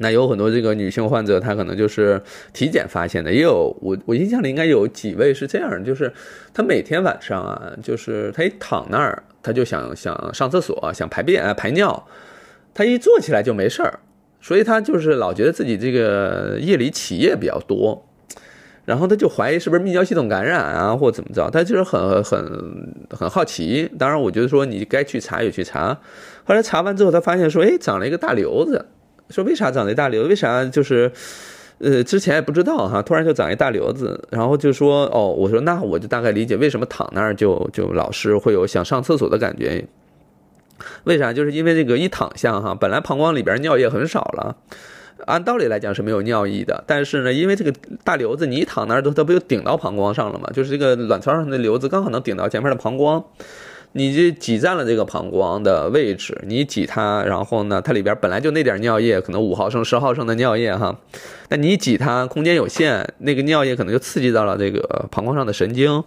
[0.02, 2.22] 那有很多这个女性患者，她可能就是
[2.54, 6.12] 体检发现的，也有我我印象里应该有几位是这样，就是
[6.54, 12.08] 她每天晚上啊，就是她一躺那儿，她就想想上厕所，想排便排尿，
[12.74, 14.00] 她一坐起来就没事儿，
[14.40, 18.06] 所以她就是老觉得自己这个夜里起夜比较多，
[18.86, 22.40] 然后她就怀疑是不是泌尿系统感染啊，或怎么着，她就是很很
[23.10, 23.92] 很好奇。
[24.00, 26.00] 当然，我觉得说你该去查也去查，
[26.46, 28.86] 后来查完之后，她发现说，哎，长了一个大瘤子。
[29.30, 30.24] 说为啥长一大瘤？
[30.24, 31.12] 为啥就是，
[31.78, 39.86] 呃，之前也不知道哈，突然就长一大瘤子，然后就说哦，我说那我就大概理解为什么躺那儿就就老是会有想上厕所的感觉，
[41.04, 41.32] 为啥？
[41.32, 44.58] 就是因为这个一躺下哈，本来膀胱里边尿液很少了，
[45.28, 47.72] 按道理来讲是没有尿意的，但是呢，因为这个
[48.04, 50.50] 大瘤子，你一躺那儿都它不就顶到膀胱上了嘛？
[50.54, 53.24] 就是这个卵巢上的瘤子刚好能顶到前面的膀胱。
[53.94, 60.96] 你就挤占了这个膀胱的位置，你挤它，然后呢，它里边本来就那点尿液，可能五毫升、十毫升的尿液哈，
[61.50, 66.04] 那你挤它，空间有限，那个尿液可能就刺激到了这个膀胱上的神经，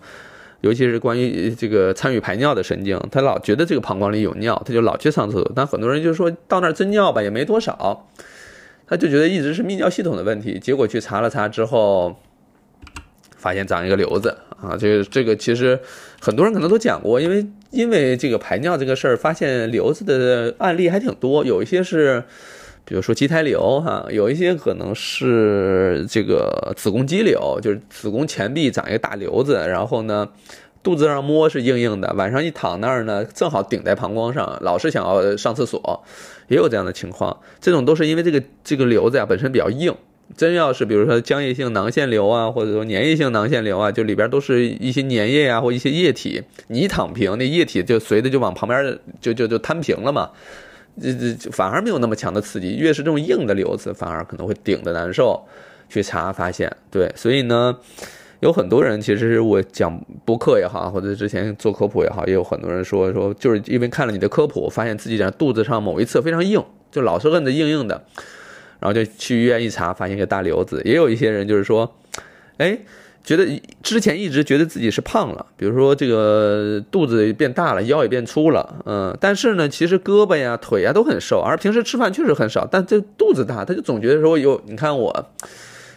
[0.61, 5.53] 尤其是关于这个参与排尿的神经，他老觉得这个膀胱里有尿，他就老去上厕所。
[5.55, 8.07] 但很多人就说到那儿真尿吧，也没多少，
[8.87, 12.17] 他就觉得一直是泌尿系统的问题，结果去查了查之后。
[13.35, 15.77] 发现长一个瘤子啊，这个这个其实
[16.25, 22.23] 很多人可能都讲过，因为因为这个排尿这个事儿，发现瘤子的案例还挺多，有一些是，
[22.85, 30.29] 比如说畸胎瘤哈，有一些可能是这个子宫肌瘤，就是子宫前壁长一个大瘤子，然后呢，
[30.81, 36.05] 肚子上摸是硬硬的，晚上一躺那儿呢，正好顶在膀胱上，老是想要上厕所，
[36.47, 39.93] 也有这样的情况，这种都是因为这个这个瘤子呀本身比较硬。
[40.37, 50.31] 真要是比如说浆液性囊腺瘤啊，或者说粘液性囊腺瘤啊，就里边都是一些粘液啊或一些液体，你一躺平，那液体就随着就往旁边就就就摊平了嘛，
[51.01, 52.77] 这这反而没有那么强的刺激。
[52.77, 55.43] 越是这种硬的瘤子，反而可能会顶的难受。
[55.89, 57.77] 去查发现，对，所以呢，
[58.41, 68.07] 有很多人其实我讲播客也好，或者之前做科普也好，也有很多人说说，就是因为看了你的科普，发现自己的肚子上某一侧非常硬，就老是摁的硬硬的，
[68.83, 70.83] 然后就去医院一查，发现一个大瘤子。
[70.85, 71.97] 也有一些人就是说，
[72.59, 72.79] 哎。
[73.25, 73.47] 觉得
[73.85, 85.27] 之前一直觉得自己是胖了，比如说这个肚子变大了，腰也变粗了，嗯，但是呢，其实胳膊呀、腿呀都很瘦，而平时吃饭确实很少，但这肚子大，他就总觉得说有，你看我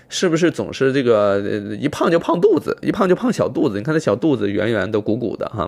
[0.08, 1.39] 是不是总是这个
[1.80, 3.80] 一胖就胖肚子，一胖就胖小肚子？
[3.80, 5.67] 你看那小肚子圆圆的、鼓鼓的哈。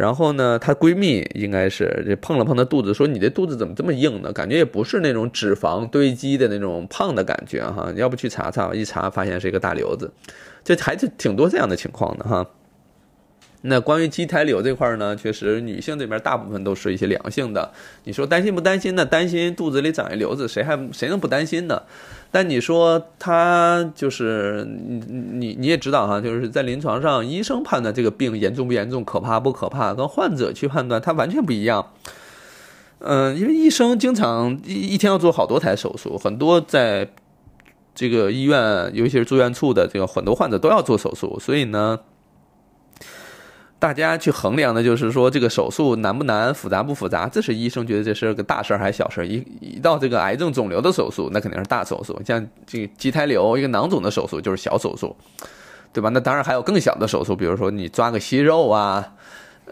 [0.00, 4.32] 然后呢，她闺蜜应该是这碰了碰她肚子，说你这肚子怎么这么硬呢？
[4.32, 8.72] 感觉也不是那种脂肪堆积的那种胖的感觉哈，要不去查查？
[8.72, 10.10] 一查发现是一个大瘤子。
[10.64, 12.46] 就还是挺多这样的情况的哈。
[13.62, 17.72] 那关于畸胎瘤这块呢，确实女性这边大部分都是一些良性的。
[18.04, 19.04] 你说担心不担心呢？
[19.04, 21.82] 担心肚子里长一瘤子，谁还谁能不担心呢？
[22.30, 31.92] 但你说他就是你你你也知道哈，就是在临床上，医生判断这个病严重不严重、可怕不可怕，跟患者去判断他完全不一样。
[33.00, 37.08] 嗯，因为医生经常一一天要做好多台手术，很多在。
[37.92, 41.98] 这个医院，尤其是住院处的这个很多患者都要做手术，所以呢，
[43.80, 49.26] 大家去衡量的就是说这个手术难不难、复杂不复杂，这是医生觉得这是个大事儿还是小事儿。
[49.26, 55.16] 一一到这个癌症肿瘤的手术，那肯定是大手术，像这个畸胎瘤一个囊肿的手术就是小手术，
[55.92, 56.10] 对吧？
[56.10, 59.14] 那当然还有更小的手术，比如说你抓个息肉啊。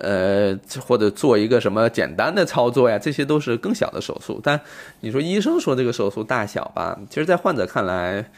[0.01, 4.41] 呃，或者做一个什么简单的操作呀，这些都是更小的手术。
[4.41, 4.61] 但
[5.01, 8.31] 你说医生说这个手术大小吧，其实，在患者看来，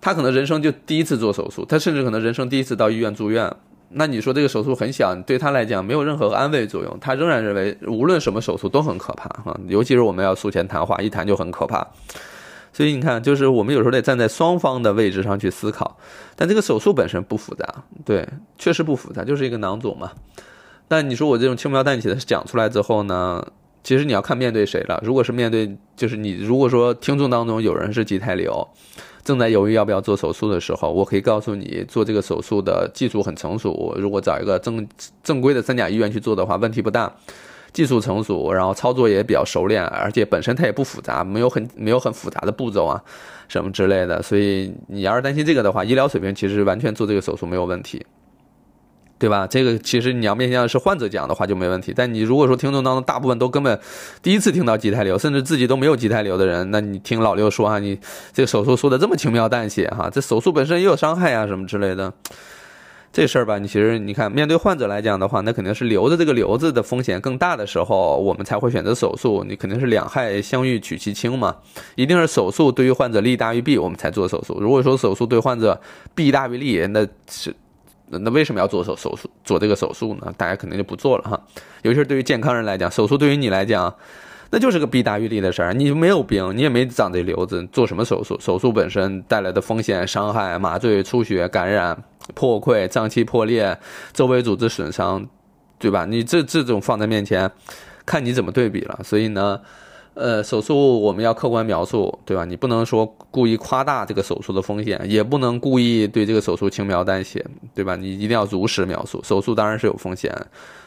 [0.00, 3.52] 他可能人生就第一次做手术，他甚至可能人生第一次到医院住院。
[3.94, 11.86] 那你说这个手术很小，对他来讲没有任何安慰作用，他仍然认为无论什么手术都很可怕哈，尤其是我们要术前谈话，一谈就很可怕。
[12.72, 15.98] 所以你看，就是我们有时候得站在双方的位置上去思考。
[16.34, 17.66] 但这个手术本身不复杂，
[18.02, 18.26] 对，
[18.56, 20.10] 确实不复杂，就是一个囊肿嘛。
[20.88, 23.46] 但你说我这种轻描淡写的讲出来之后呢，
[23.82, 24.98] 其实你要看面对谁了。
[25.04, 28.66] 如果是面对，就是你如果说听众当中有人是畸胎瘤，
[29.24, 33.94] 正在犹豫要不要做手术的时候，我可以告诉你，做这个手术的技术很成熟。
[33.96, 34.86] 如果找一个正
[35.22, 37.12] 正规的三甲医院去做的话，问题不大，
[37.72, 43.00] 技术成熟，然后操作也比较熟练，而且本身它也不复杂，没有很 没有很复杂的步骤啊
[43.48, 44.20] 什么之类的。
[44.20, 48.04] 所以你要是担心这个的话，医疗水平其实完全做这个手术没有问题。
[49.22, 49.46] 对吧？
[49.46, 51.92] 这个其实你要面向是患者讲的话就没问题。
[51.94, 53.78] 但你如果说听众当中大部分都根本
[54.20, 57.96] 第一次听到畸胎瘤，甚至自己都没有畸胎瘤的人，那你听老六说啊，你
[58.32, 62.12] 这个手术说的这么轻描淡写哈，这手术本身也有伤害啊什么之类的，
[63.12, 69.44] 这事儿吧，你其实你看面对患者来讲的话，那肯定是留着这个瘤子的风险更大的时候，我们才会选择手术。
[69.48, 71.54] 你肯定是两害相遇取其轻嘛，
[71.94, 74.58] 一定是手术对于患者利大于弊，我们才做手术。
[74.60, 75.80] 如果说手术对患者
[76.12, 77.54] 弊大于利，那是。
[78.18, 80.32] 那为什么要做手手术做这个手术呢？
[80.36, 81.40] 大家肯定就不做了哈。
[81.82, 83.94] 尤其是对于健康人来讲，手术对于你来讲，
[84.50, 85.72] 那就是个弊大于利的事儿。
[85.72, 88.38] 你没有病，你也没长这瘤子，做什么手术？
[88.40, 91.96] 手术本身带来的风险、伤害、麻醉、出血、感染、
[92.34, 93.78] 破溃、脏器破裂、
[94.12, 95.26] 周围组织损伤，
[95.78, 96.04] 对吧？
[96.04, 97.50] 你这这种放在面前，
[98.04, 99.00] 看你怎么对比了。
[99.02, 99.60] 所以呢。
[100.14, 102.44] 呃，手术我们要客观描述，对吧？
[102.44, 107.44] 你不能说故意夸大这个手术的风险，也不能故意对这个手术轻描淡写，
[107.74, 107.96] 对吧？
[107.96, 109.22] 你一定要如实描述。
[109.24, 110.30] 手术当然是有风险，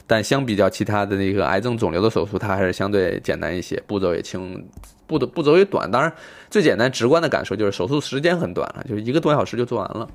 [0.05, 4.63] 但相比较其他的那个癌症肿瘤的手术，它还是相对简单一些，步骤也轻，
[5.07, 5.89] 步的步骤也短。
[5.89, 6.13] 当然，
[6.51, 10.07] 最简单直观的感受就是手术时间很短了，就是一个多小时就做完了，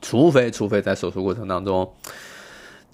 [0.00, 1.86] 除非除非在手术过程当中。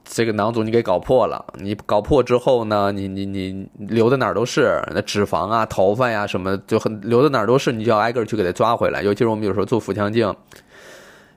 [0.05, 9.03] 这个囊肿你给搞破了，你搞破之后呢，你你你流的哪儿都是，那脂肪啊、头发呀什么，就很流的哪儿都是，你就要挨个去给它抓回来。
[9.03, 10.33] 尤其是我们有时候做腹腔镜，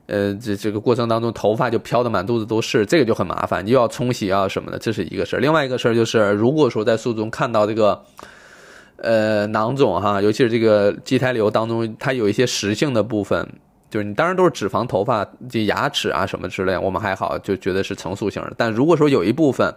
[0.07, 5.39] 呃，这这个过程当中头发就飘的满肚子都是，这个就很麻烦，你又要冲洗啊什么的，这是一个事儿。
[5.39, 8.03] 另外一个事儿就是，如果说在术中看到这个，
[8.97, 13.47] 呃，囊肿哈，尤其是这个畸胎瘤当中，它有一些实性的部分。
[13.89, 18.53] 就是你当然都是脂肪、头发、这牙齿啊什么之类，我们还好，就觉得是成熟型的。
[18.57, 19.73] 但如果说有一部分，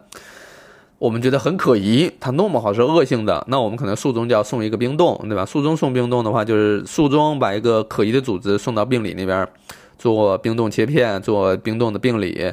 [0.99, 5.47] 我们觉得很可疑，它弄不好是恶性的，那我们可能术中就要送一个冰冻，对吧？
[5.47, 9.49] 术中送冰冻的话，就是术中把一个可疑的组织送到病理那边
[9.97, 12.53] 做冰冻切片，做冰冻的病理。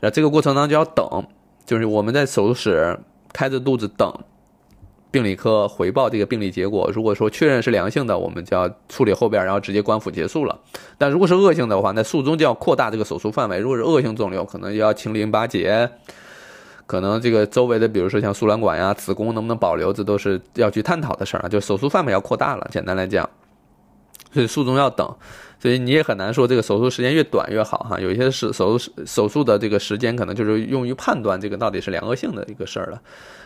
[0.00, 1.06] 那这个过程当中就要等，
[1.66, 2.98] 就是我们在手术室
[3.32, 4.12] 开着肚子等。
[5.14, 10.58] 病理科回报这个病理结果，如果说确认是良性的，我们就要处理后边，然后直接关腹结束了。
[10.98, 13.56] 但如果是恶性的话，那术中就要扩大这个手术范围。
[13.56, 15.88] 如果是恶性肿瘤，可能要清淋巴结，
[16.84, 21.48] 可能这个周围的，比如说像输卵管呀、子宫能不能保留，这都是要去探讨的事儿啊。
[21.48, 22.66] 就手术范围要扩大了。
[22.72, 23.30] 简单来讲，
[24.32, 25.08] 所以术中要等。
[25.64, 33.00] 所以你也很难说这个手术时间越短越好哈，有一些是手术手术的这个时间可能就是用于判断这个到底是良恶性的一个事儿了。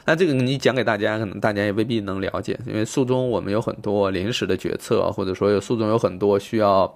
[0.05, 6.93] 那这个你讲给大家，可能大家也未必能了解，因为术中我们有很多临时的决策，或者说有术中有很多需要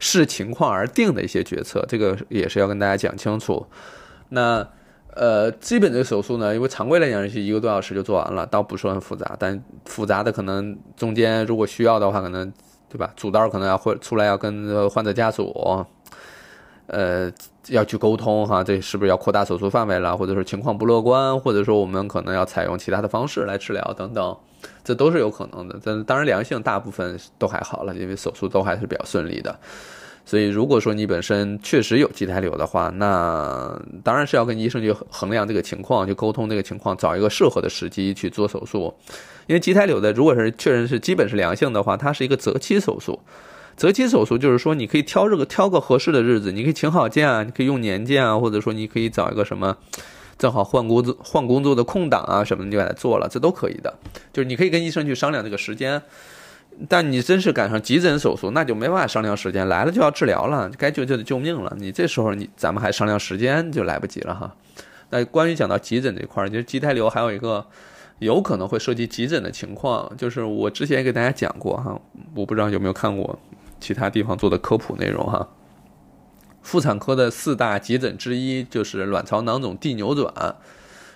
[0.00, 3.64] 视情况而定的一些决策，这个也是要跟大家讲清楚。
[4.30, 4.66] 那
[5.14, 12.52] 呃，基本这个手术呢，因为常规来讲是一个多小时就做完了，倒不是很复杂，但复杂的可能中间如果需要的话，可能。
[12.88, 13.12] 对吧？
[13.16, 15.86] 主刀可能要会出来，要跟患者家属，
[16.86, 17.30] 呃，
[17.68, 20.16] 要去沟通哈，这是不是要扩大手术范围了？
[20.16, 24.36] 或者说情况不乐观，或者说我们可能要采用其他的方式来治疗等等，
[24.84, 25.78] 这都是有可能的。
[25.82, 29.58] 但当然良性大部分都还好了，因为手术都还是比较顺利的。
[30.28, 38.92] 所以如果说你本身确实有畸胎瘤的话，那当然是要跟医生去衡量这个情况，去沟通这个情况，找一个适合的时机去做手术。
[39.46, 43.20] 因为畸胎瘤的，如果是确认是基本是良性的话，它是一个择期手术。
[43.76, 49.76] 择期手术就是说，你可以挑这个挑个合适的日子，你可以请好假，你可以用年假啊，或者说你可以找一个什么
[50.36, 53.94] 正好换工作换工作的空档啊什么的就给它做了，这都可以的。
[54.32, 56.02] 就是你可以跟医生去商量这个时间。
[56.88, 61.74] 但你真是赶上急诊手术，那就没办法商量时间，来了就要治疗了，该救就得救命了。
[61.78, 64.54] 你这时候你咱们还商量时间就来不及了哈。
[65.10, 67.66] 那关于讲到急诊这块儿，就是畸胎瘤还有一个。
[68.18, 72.00] 有可能会涉及急诊的情况，就是我之前也给大家讲过哈，
[72.34, 73.38] 我不知道有没有看过
[73.78, 75.46] 其他地方做的科普内容哈。
[76.62, 80.32] 妇产科的四大急诊之一就是卵巢囊肿蒂扭转。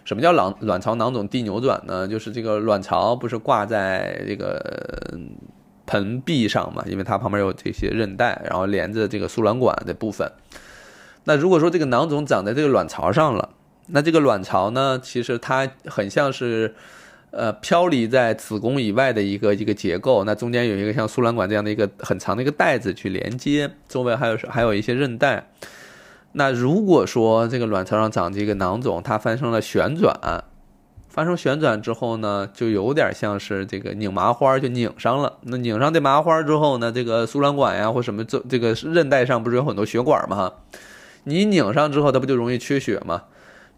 [0.05, 2.09] 什么叫囊卵巢囊肿递扭转呢？
[2.09, 5.19] 就是这个卵巢不是挂在这个
[5.87, 10.31] 盆壁上嘛，因为它旁边有这些韧带，然后连着这个输卵管的部分。
[11.25, 13.51] 那如果说这个囊肿长在这个卵巢上了。
[13.93, 16.73] 那这个卵巢呢，其实它很像是，
[17.33, 20.23] 呃，飘离在子宫以外的一个一个结构。
[20.23, 25.45] 那中间有一个像输卵管这样的一个很长的一个带子去连接，周围还有还有一些韧带。
[26.33, 30.45] 那如果说这个卵巢上长这个囊肿，它发生了旋转，
[31.09, 35.39] 发生旋转之后呢，就有点像是这个拧麻花就拧上了。
[35.43, 40.53] 那拧上这麻花之后呢，这个输卵管呀或什么这这个韧带上不是有很多血管吗？
[41.25, 43.25] 你拧上之后，它不就容易缺血吗？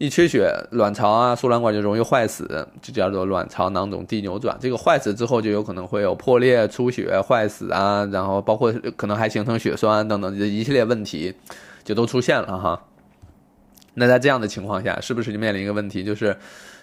[0.03, 4.59] 一缺血，卵巢啊，输卵管就容易坏死，就叫做卵巢囊肿低扭转。
[4.61, 11.33] 这个坏死之后，就有可能会有破裂、出血、坏死啊，然后包括可能还形成血栓等等这一系列问题，
[11.85, 12.83] 就都出现了哈。
[13.95, 16.37] 那在这样的情况下，是不是就面临一个问题，就是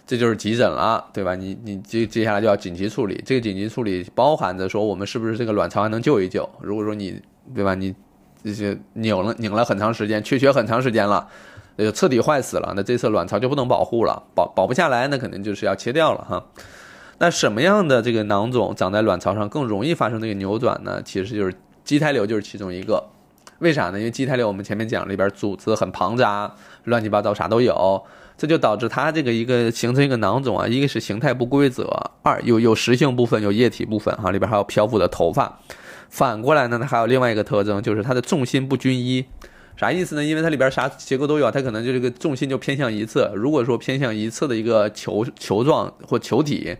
[0.07, 1.35] 这就是急诊了，对吧？
[1.35, 3.21] 你你接接下来就要紧急处理。
[3.25, 6.49] 这个紧急处理包含着说，我们是不是这个卵巢还能救一救？
[6.61, 7.21] 如果说你
[7.53, 7.93] 对吧，你
[8.41, 11.27] 这些拧了拧了很长时间，缺血很长时间了。
[11.83, 16.45] 就彻底坏死了，那这次卵巢就不能保护了，保保不下来，那肯定就是要切掉了哈。
[17.19, 21.01] 那什么样的这个囊肿长在卵巢上更容易发生这个扭转呢？
[21.03, 23.03] 其实就是畸胎瘤就是其中一个。
[23.59, 23.99] 为啥呢？
[23.99, 28.01] 因为畸胎瘤我们前面讲里边组织很庞杂，乱七八糟啥都有，
[28.37, 31.83] 这就导致它这个一个形成一个囊肿啊，一个是形态不规则，
[32.23, 35.59] 二有有实性部分，有液体部分哈，里边还有漂浮的头发。
[36.07, 39.25] 反过来呢，它还有另外一个特征，就是它的重心不均一。
[39.79, 40.25] 啥意思呢？
[40.25, 43.31] 因为它里边啥结构都有，它可能就这个重心就偏向一侧。
[43.33, 46.75] 如果说偏向一侧的一个球球状或球体，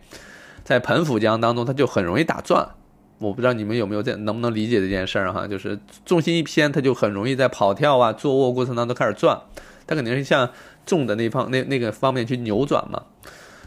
[0.64, 2.68] 在盆腹腔当中，它就很容易打转。
[3.16, 5.48] 我不知道你们有没有这能不能理解这件事儿哈？
[5.48, 9.40] 就是重心一偏，它就很容易在跑跳啊、坐卧过程当中开始转，
[9.86, 10.50] 它肯定是向
[10.84, 13.04] 重的那方那那个方面去扭转嘛。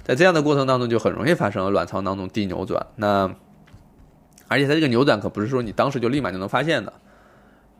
[0.03, 2.85] 在这样的过程当中，就很容易发生卵巢囊肿低扭转。
[2.97, 3.33] 那
[4.47, 6.93] 而且它这个扭转可不是说你当时就立马就能发现的。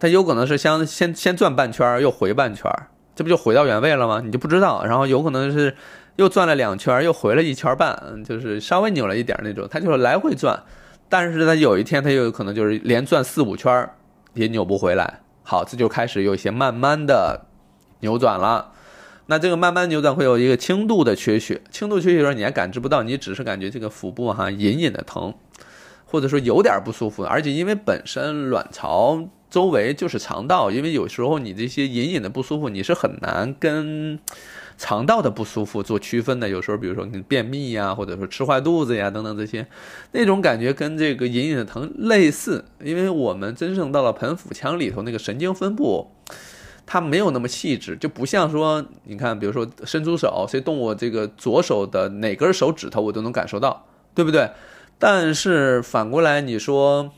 [0.03, 2.69] 它有可能是先先先转半圈又回半圈
[3.15, 4.21] 这不就回到原位了吗？
[4.21, 4.83] 你就不知道。
[4.83, 5.73] 然后有可能是
[6.17, 9.65] 又转了两圈又回了一圈半，就是稍微扭了一点那种。
[9.71, 10.61] 它就是来回转，
[11.07, 13.89] 但是它有一天它又有可能就是连转四五圈
[14.33, 15.21] 也扭不回来。
[15.41, 17.45] 好，这就开始有一些慢慢的
[18.01, 18.73] 扭转了。
[19.27, 25.33] 那这个慢慢扭转会有一个轻度的缺血，轻度缺血的时候你还感知不到，你只是感觉这个腹部哈隐隐的疼，
[26.03, 29.29] 或者说有点不舒服，而且因为本身卵巢。
[29.53, 34.17] 周围就是肠道，因为有时候你这些隐隐的不舒服，你是很难跟
[34.79, 36.49] 肠道的不舒服做区分的。
[36.49, 39.67] 有时候，比如说你便秘呀，或者说吃坏肚子呀等等这些，
[40.11, 42.65] 那种感觉跟这个隐隐的疼类似。
[42.83, 46.09] 因为我们真正到了盆腹腔里头，那个神经分布
[46.87, 54.49] 它没有那么细致，就不像说你看，比如说伸出手，谁动我这个左手的哪根手指头，我都能感受到，对不对？
[54.97, 57.11] 但是反过来你说。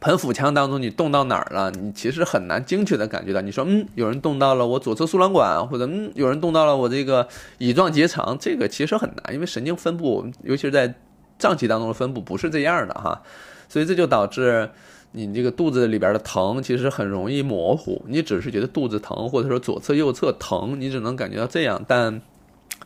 [0.00, 1.70] 盆腹腔当中，你动到哪儿了？
[1.72, 3.40] 你其实很难精确的感觉到。
[3.40, 7.26] 你说，嗯，有人动到了我左侧输卵管，或者嗯，有人动到了我这个
[7.58, 10.94] 乙状结肠，这个其实很难，因为神经分布，尤其是在
[11.36, 13.22] 脏器当中的分布不是这样的哈。
[13.68, 14.70] 所以这就导致
[15.12, 21.84] 你这个肚子里边的疼其实很容易模糊，你只是觉得肚子疼，或者说左侧右侧疼，你只能感觉到这样。
[21.88, 22.22] 但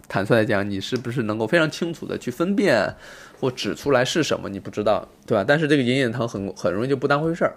[0.09, 2.95] 坦率来讲，你是不是能够非常清楚的去分辨
[3.43, 4.49] 或指出来是什么？
[4.49, 5.45] 你不知道，对吧？
[5.45, 7.57] 但是这个隐隐疼很很容易就不当回事儿。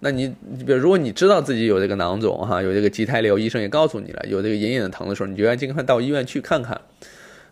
[0.00, 0.26] 那你，
[0.66, 6.80] 比如如果你知道自己有这个囊肿哈，有这个畸胎瘤，医生也告诉你了，有这个隐隐的疼的时候，你就要尽快到医院去看看。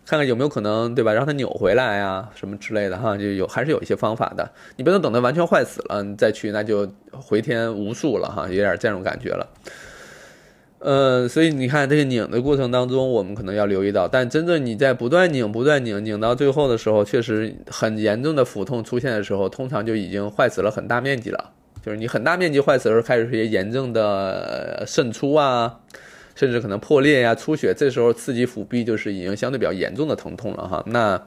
[0.05, 1.13] 看看有没有可能，对吧？
[1.13, 4.51] 让它扭回来啊，什么之类的哈，就有还是有一些方法的。
[4.75, 9.47] 你不能等它完全坏死了你再去，那就回天无术了哈，有点这种感觉了。
[10.81, 21.51] 呃，所以你看这个拧的过程当中，我们可能要留意到，但真正你在不断拧、不断拧、拧到最后的时候，确实很严重的腹痛出现的时候，通常就已经坏死了很大面积了。
[21.85, 25.79] 就是你很大面积坏死的时候，开始一些炎症的渗出啊。
[26.33, 30.81] 甚至可能破裂呀、出血，这时候刺激腹壁就是已经相对比较严重的疼痛了哈。
[30.87, 31.21] 那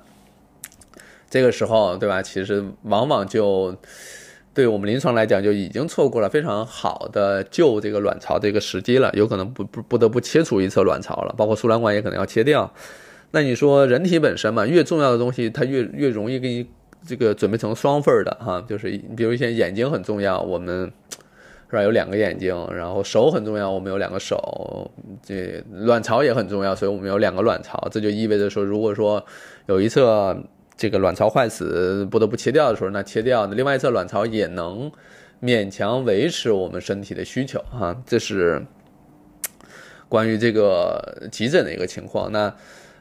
[1.29, 2.23] 这个时候，对吧？
[2.23, 3.77] 其实往往就
[4.55, 12.73] 对我们临床来讲，就已经错过了非常好的救这个卵巢的一个时机了，有可能不不不得不切除一侧卵巢了，包括输卵管也可能要切掉。
[13.33, 16.67] 那你说人体本身嘛，越重要的东西，它越越容易给你
[17.05, 20.93] 这个准备成双份的哈，就是比如一些眼睛很重要，我们。
[21.71, 21.83] 是吧？
[21.83, 24.89] 有两个眼睛，然后手很重要，我们有两个手。
[25.25, 27.89] 这卵巢也很重要，所以我们有两个卵巢。
[27.91, 29.25] 这就意味着说，如果说
[29.67, 30.37] 有一侧
[30.77, 34.91] 这个卵巢坏死，不得不切掉的时候，那切掉，另外一侧卵巢也能
[35.43, 37.97] 勉强维持我们身体的需求啊。
[38.07, 38.65] 这是
[40.09, 42.31] 关于这个急诊的一个情况。
[42.33, 42.55] 那。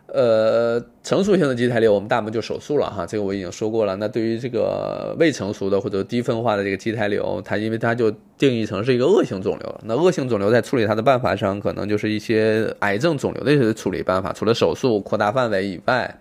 [0.08, 3.96] 呃，成熟性的畸胎瘤，我们大部分就手术了哈，这个我已经说过了。
[3.96, 9.82] 那对于这个未成熟的或者低分化的这个畸胎瘤，它因为它就定义成是一个恶性肿瘤。
[9.86, 16.20] 那恶性肿瘤在处理它的办法上，可能就是一些癌症肿瘤的一些处理办法，除了手术扩大范围以外，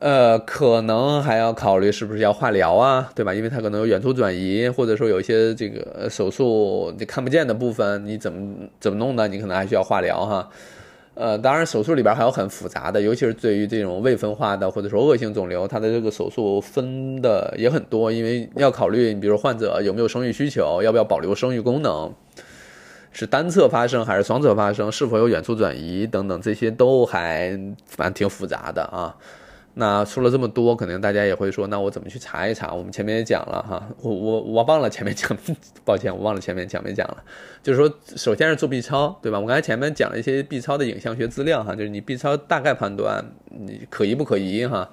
[0.00, 3.34] 呃，可能还要考虑是不是要化疗啊，对吧？
[3.34, 9.28] 因为它可能有远处转移，或者说有一些这个手术你看不见的部分，你怎么怎么弄呢？
[9.28, 10.48] 你可能还需要化疗哈。
[11.12, 22.10] 呃，当然，手术里边还有很复杂的，尤其是对于这种未分化的或者说恶性肿瘤，它的这个手术分的也很多，因为要考虑，你比如患者有没有生育需求，要不要保留生育功能，
[23.12, 27.50] 是单侧发生还是双侧发生，是否有远处转移等等，这些都还
[27.84, 29.14] 反正挺复杂的啊。
[29.80, 32.70] 那说了这么多，可能大家也会说，那我怎么去查一查？
[32.74, 35.34] 我们前面也讲了哈，我我我忘了前面讲，
[35.86, 37.16] 抱歉，我忘了前面讲没讲了。
[37.62, 39.40] 就是说，首先是做 B 超，对吧？
[39.40, 44.90] 我刚才前面讲了一些 B 超的影像学资料哈，就是你 B 超大概判断你可疑不可疑哈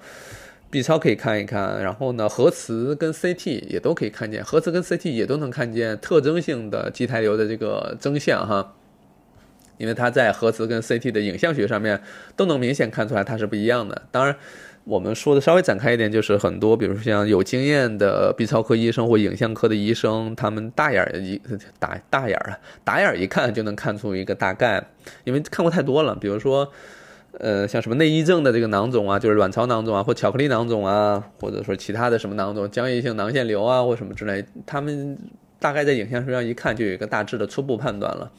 [0.69, 8.73] ，B 超可以看一看，然后呢，核磁跟 CT 也都可以看见，核磁跟 CT 也都能看见特征性的畸胎瘤的这个征象哈。
[9.77, 12.01] 因为它在核磁跟 CT 的影像学上面
[12.35, 14.01] 都能明显看出来它是不一样的。
[14.09, 14.35] 当然，
[14.88, 21.41] 我们说的稍微展开一点，就是很多，比如说像有经验的 B 超科医生或影像科的医生，他们大眼一
[21.77, 24.81] 打大眼啊，打眼一看就能看出一个大概，
[25.25, 26.15] 因为看过太多了。
[26.15, 26.71] 比如说，
[27.38, 35.17] 呃，像什么内癔症的这个囊肿啊，就是卵巢囊肿啊，或巧克力囊肿啊，或者说其他的什么囊肿，浆液性囊腺瘤啊，或什么之类，他们
[35.59, 38.31] 大概在影像学上一看就有一个大致的初步判断了。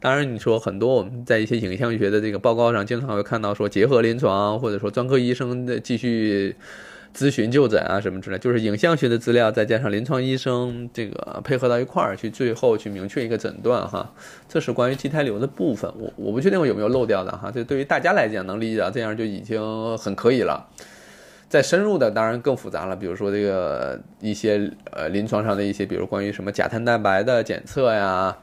[0.00, 6.54] 当然，你说很多我们在一些影像学的这个报告上，经常会看到说结合临床，或者说专科医生的继续
[7.16, 14.14] 咨询就诊啊什么之类，就是影像学的资料再加上临床医生这个配合到一块儿去，最后去明确一个诊断哈。
[14.48, 17.50] 这是关于畸胎瘤的部分，我我不确定我有没有漏掉的哈。
[17.50, 20.68] 这对于大家来讲能理解啊这样就已经很可以了。
[21.48, 28.36] 再深入的当然更复杂了，比如说这个一些呃临床上的一些，比如关于什么甲碳蛋白的检测呀。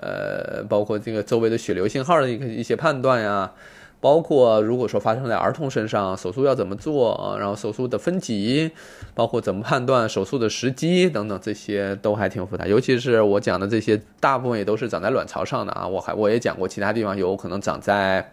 [0.00, 3.50] 呃，包括这个周围的血流信号的一个一些判断呀，
[4.00, 8.70] 包括如果说发生在儿童身上，手术要怎么做，然后手术的分级，
[9.12, 12.64] 包括怎么判断手术的时机等等，这些都还挺复杂。
[12.64, 15.88] 尤其是我讲的这些，大部分也都是长在卵巢上的啊。
[15.88, 18.30] 我还我也讲过，其他地方有可能长在。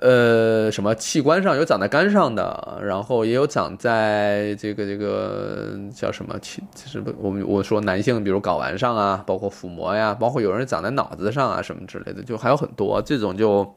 [0.00, 6.36] 呃，什么器官上有长在肝上的，然后也有长在这个这个叫什么？
[6.42, 13.72] 其其实我们我说男性，比如睾丸上啊，包括腹膜呀，包括有人长在脑子上啊，什么之类的，就还有很多这种就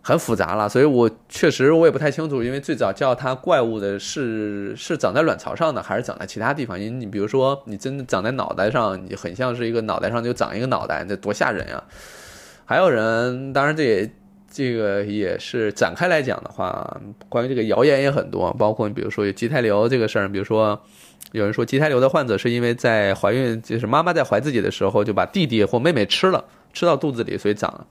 [0.00, 0.68] 很复杂了。
[0.68, 6.78] 所以我确实我也不太清楚，因为最早叫它怪物的是是长在卵巢上的，还是长在其他地方？
[6.78, 11.82] 因为你比如说你真的长在脑袋上，你很像是一个脑袋上就长一个脑袋，这多吓人呀！
[12.64, 14.08] 还有人，当然这也。
[14.56, 20.80] 这个也是展开来讲的话，关于这个谣言也很多，包括你比如说有畸胎瘤这个事儿，比如说
[21.32, 27.84] 有人说畸胎瘤的患者是因为在怀孕，就是妈妈在怀自己的时候就把弟弟或妹妹吃了，吃到肚子里，所以长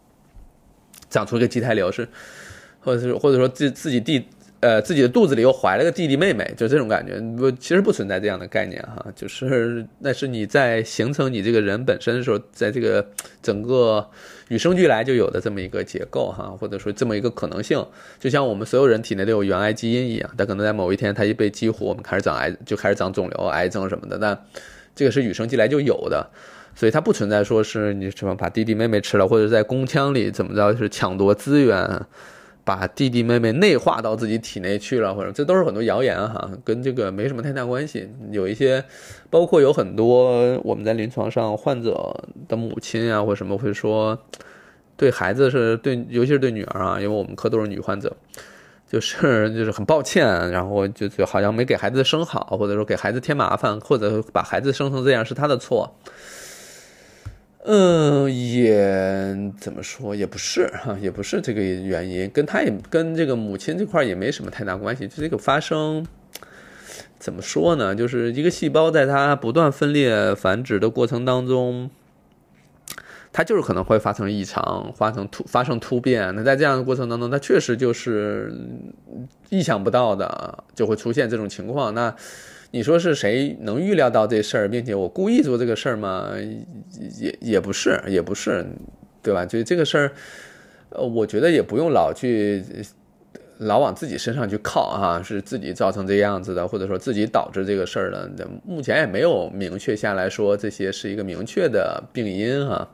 [1.10, 2.08] 长出一个畸胎瘤，是
[2.80, 4.26] 或者是或者说自自己弟
[4.62, 7.20] 呃自己的肚子里又怀了个弟弟妹妹，就这种感觉。
[7.38, 13.06] 不，其实不存在这样的概念哈，就是那是你在形成你这个人本身的时候，在这个
[13.42, 14.10] 整个
[14.54, 17.84] 与生俱来就有的这么一个结构哈，或者说这么一个可能性，
[18.20, 24.20] 就像我们所有人体内都有原癌基因一样，但可能在某一天它一被激活，我们开始长癌，就开始长肿瘤、癌症什么的。
[24.20, 24.40] 那
[24.96, 26.30] 这个是与生俱来就有的。
[26.76, 32.02] 所以它不存在说是你什么把弟弟妹妹吃了，或者在宫腔里怎么着是抢夺资源，
[32.66, 38.10] 把弟弟妹妹内化到自己体内去了，或者这都是很多谣言哈，跟这个没什么太大关系。
[38.32, 38.84] 有一些，
[39.30, 42.16] 包括有很多我们在临床上患者
[42.48, 44.18] 的母亲啊，或什么会说，
[44.96, 48.16] 对孩子是对，尤其是对女儿啊，因为我们科都是女患者，
[48.90, 55.94] 就是 就是很抱歉，然后就就好像没给孩子生好，或者说给孩子添麻烦，或者把孩子生成这样是他的错。
[57.66, 65.08] 嗯，也怎么说也不是哈，也不是这个原因，跟他也跟这个母亲这块也没什么太大关系。
[65.08, 66.06] 就这个发生，
[67.18, 67.96] 怎么说呢？
[67.96, 71.90] 就是一个细胞在它不断分裂繁殖的过程当中，
[73.32, 76.36] 它就是可能会发生异常，发生突发生突变。
[76.36, 78.54] 那在这样的过程当中，它确实就是
[79.50, 81.94] 意想不到的就会出现这种情况。
[81.94, 82.14] 那。
[82.76, 86.32] 你说是谁能预料到这事儿，并且我故意做这个事儿吗？
[87.20, 88.66] 也也不是，也不是，
[89.22, 89.46] 对吧？
[89.46, 90.12] 就这个事儿，
[90.90, 92.64] 呃，我觉得也不用老去
[93.60, 98.50] 老往自己身上去靠哈，是自己造成这样子的，或者说自己导致这个事儿的。
[98.66, 102.90] 目前也没有明确下来说这些是一个明确的病因哈，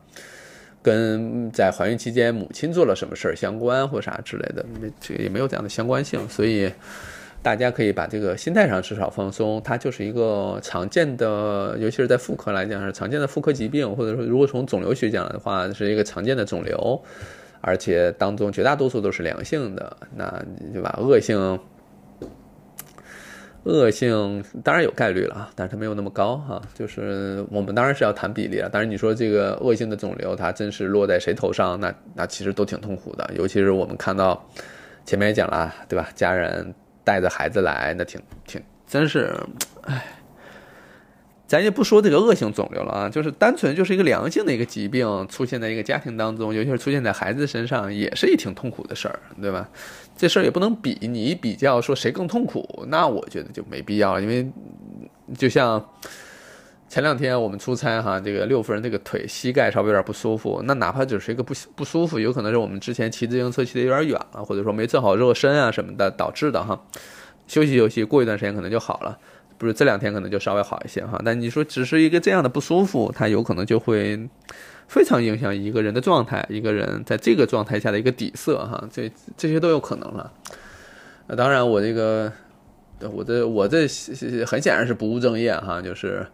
[0.83, 4.65] 跟在怀孕期间母亲做了什么事儿相关或啥之类的，
[4.99, 6.69] 这也没有这样的相关性，所以。
[7.41, 17.01] 大家可以把这个心态上至少放松，它就是一个常见的，尤其是在妇科来讲是常见的妇科疾病，或者说如果从肿瘤学讲的话，是一个常见的肿瘤，
[17.61, 20.99] 而且当中绝大多数都是良性的，那对吧？
[21.01, 21.59] 恶性，
[23.63, 26.61] 恶性当然有概率了，但是它没有那么高哈。
[26.73, 34.45] 就是我们当然是要谈比例啊，当然你说这个恶性的肿瘤它真是落在谁头上，那那其实都挺痛苦的，尤其是我们看到
[35.05, 36.09] 前面也讲了，对吧？
[36.13, 36.75] 家人。
[37.09, 39.35] 带着孩子来，那挺挺，真是，
[39.81, 40.05] 哎，
[41.47, 49.67] 咱也不说这个恶性肿瘤了啊，就是单纯就是一个良性的一个疾病出现在一个家庭当中，尤其是出现在孩子身上，也是一挺痛苦的事儿，对吧？
[50.15, 54.47] 这事儿也不能比，你比较说谁更痛苦，那我觉得就没必要，因为
[55.35, 55.83] 就像。
[56.89, 66.83] 前两天我们出差哈，这个六夫人这个腿膝盖稍微有点不舒服，那哪怕只是一个不不舒服，有可能是我们之前骑自行车骑的有点远了，或者说没做好热身啊什么的导致的哈。
[67.47, 69.15] 休息休息，过一段时间可能就好了，
[69.59, 71.21] 不是这两天可能就稍微好一些哈。
[71.23, 74.27] 但你说只是一个这样的不舒服，它有可能就会
[74.87, 80.33] 非常影响一个人的状态，一个人在这个状态下的一个底色哈，这这些都有可能了。
[81.27, 82.33] 那当然，我这个
[83.11, 83.81] 我这我这
[84.47, 86.25] 很显然是不务正业哈，就是。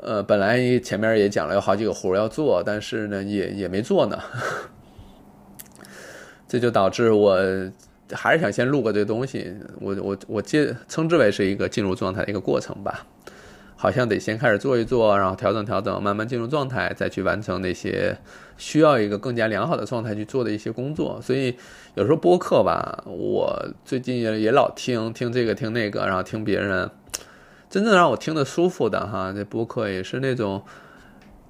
[0.00, 4.16] 呃，本来前面也讲了有好几个活要做，但是呢，也也没做呢，
[6.46, 7.36] 这就导致我
[8.12, 9.52] 还是想先录个这东西。
[9.80, 13.06] 我我我接称之为是一个进入状态的一个过程吧，
[13.74, 18.16] 好像得先开始做一做，然后调整调整，慢慢进入状态，再去完成那些
[18.56, 21.20] 需要一个更加良好的状态去做的一些工作。
[21.20, 21.56] 所以
[21.96, 26.88] 有时候播客吧，我最近也也老听听这个听那个，然后听别人。
[27.70, 30.62] 真正让我听得舒服的哈，这播客也是那种，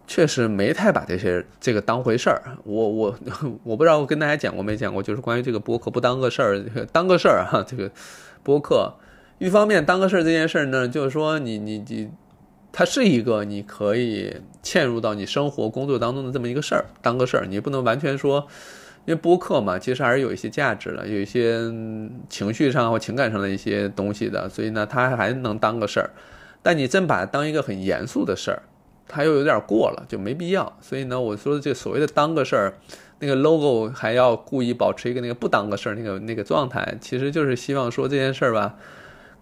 [0.06, 2.42] 确实没太把这些这个当回事儿。
[2.64, 3.18] 我我
[3.62, 7.62] 我不知道我跟大家讲过没讲过，就是关于这个播客不当个事儿，当个事儿哈。
[7.68, 7.90] 这个
[8.42, 8.94] 播客
[9.38, 12.10] 一方面当个事儿这件事儿呢，就是说你你你，
[12.72, 18.48] 它是一个你可以嵌入到你生活工作当中的这么一个事儿，当个事儿，你不能完全说。
[19.08, 21.60] 因为播客嘛，其实还是有一些价值的，有一些
[22.28, 26.10] 情绪上或情感上的一些东西的，所以呢，它还能当个事儿。
[26.62, 28.62] 但你真把它当一个很严肃的事儿，
[29.08, 30.76] 它又有点过了，就没必要。
[30.82, 32.74] 所以呢，我说的这所谓的当个事儿，
[33.20, 38.76] 那个 logo 还要故意保持一个那个不当个事儿那个那个状态，其实就是希望说这件事儿吧，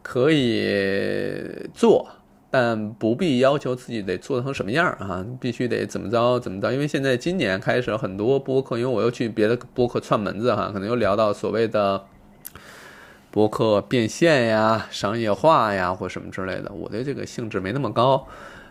[0.00, 2.08] 可以做。
[2.48, 6.72] 但不必要求自己得做成什么样啊，必须得怎么着怎么着。
[6.72, 12.04] 因为现在今年开始很多播客，因为我又去别的播客串门子哈，可能又聊到所谓的
[13.30, 16.72] 播客变现呀、商业化呀或什么之类的。
[16.72, 18.26] 我对这个兴致没那么高，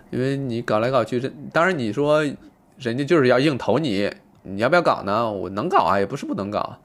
[0.09, 2.23] 因为你搞来搞去，这当然你说
[2.79, 4.09] 人家就是要硬投你，
[4.43, 5.29] 你要不要搞呢？
[5.29, 6.79] 我能搞啊，也不是不能搞。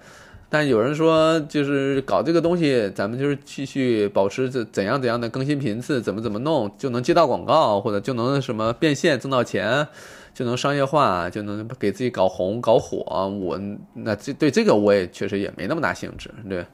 [0.50, 9.86] 但有人说，就是搞这个东西，咱们就是继续保持怎怎样怎样的更新频次，怎么怎么弄就能接到广告，或者就能什么变现挣到钱，
[10.34, 12.98] 就能商业化，就能给自己搞红搞火。
[13.40, 13.58] 我
[13.94, 16.66] 那这对这个我也确实也没那么大兴致，对。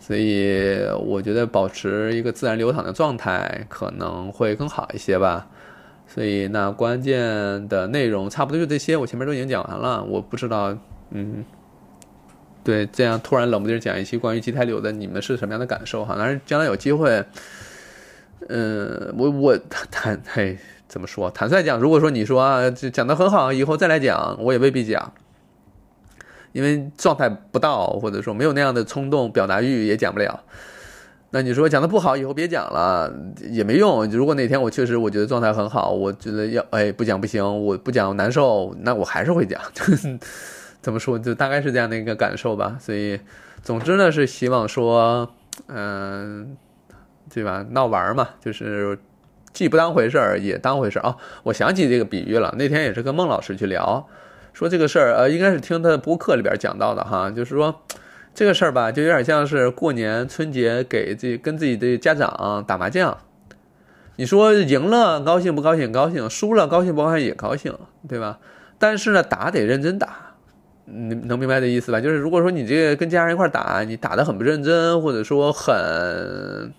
[0.00, 5.46] 所以我觉得保持一个自然流淌的状态可能会更好一些吧。
[6.06, 10.02] 所以那关键的内容差不多就这些，我前面都已经讲完了。
[10.02, 10.74] 我不知道，
[11.10, 11.44] 嗯，
[12.68, 16.16] 对，这样突然冷不丁讲一期关于基台流的，你们是什么样的感受哈？
[16.18, 17.24] 但是将来有机会，
[18.46, 19.58] 嗯，我我
[19.90, 21.30] 坦嘿怎么说？
[21.30, 25.14] 坦率讲，如果说你说啊，就讲的很好，以后再来讲，我也未必讲，
[26.52, 30.44] 因为状态不到，或者说没有那样的冲动表达欲，也讲不了。
[31.30, 33.10] 那你说讲的不好，以后别讲了
[33.50, 34.06] 也没用。
[34.10, 39.58] 如果哪天我确实我觉得状态很好，我觉得要哎不讲不行，我不讲难受，那我还是会讲。
[40.80, 41.18] 怎么说？
[41.18, 42.76] 就大概是这样的一个感受吧。
[42.80, 43.20] 所以，
[43.62, 45.34] 总之呢是希望说，
[45.66, 46.56] 嗯，
[47.32, 47.64] 对吧？
[47.70, 48.98] 闹玩嘛，就是
[49.52, 51.16] 既不当回事儿，也当回事儿啊。
[51.44, 54.06] 我想起这个比喻了，那天也是跟孟老师去聊，
[54.52, 57.82] 说这个事儿，呃，应该是听他的播客里边讲到的哈，就是说。
[58.34, 63.18] 这个事儿吧，就有点像是过年春节给这跟自己的家长打麻将，
[64.14, 65.90] 你说赢了高兴不高兴？
[65.90, 67.26] 高兴，输了高兴不高兴？
[67.26, 67.76] 也高兴，
[68.08, 68.38] 对吧？
[68.78, 70.27] 但是呢，打得认真打，
[70.90, 72.00] 你能明白这意思吧？
[72.00, 76.72] 就是如果说你这个跟家人一块打，你打得很不认真，或者说很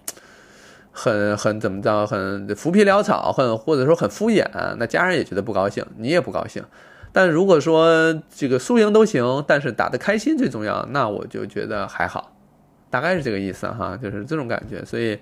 [0.92, 4.46] 很很怎么着，很浮皮潦草，很或者说很敷衍，
[4.78, 6.64] 那家人也觉得不高兴，你也不高兴。
[7.12, 12.36] 但如果说这个输赢都行，但是打得开心最重要，那我就觉得还好，
[12.90, 14.86] 大概是这个意思哈，就是这种感觉。
[14.86, 15.18] 所以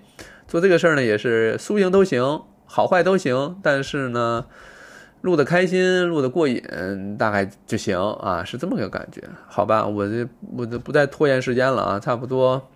[0.47, 4.45] 做这个事儿呢，也是输赢都行，好坏都行，但是呢，
[5.21, 6.61] 录的开心，录的过瘾，
[7.17, 9.85] 大概就行啊，是这么个感觉，好吧？
[9.85, 12.69] 我这我这不再拖延时间了啊，差不多。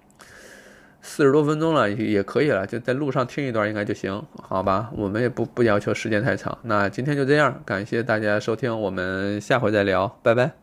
[1.04, 4.92] 四十多分钟了，也也可以了，就在路上听一段应该就行，好吧？
[4.96, 6.56] 我们也不不要求时间太长。
[6.62, 10.61] 那今天就这样，感谢大家收听，我们下回再聊，拜拜。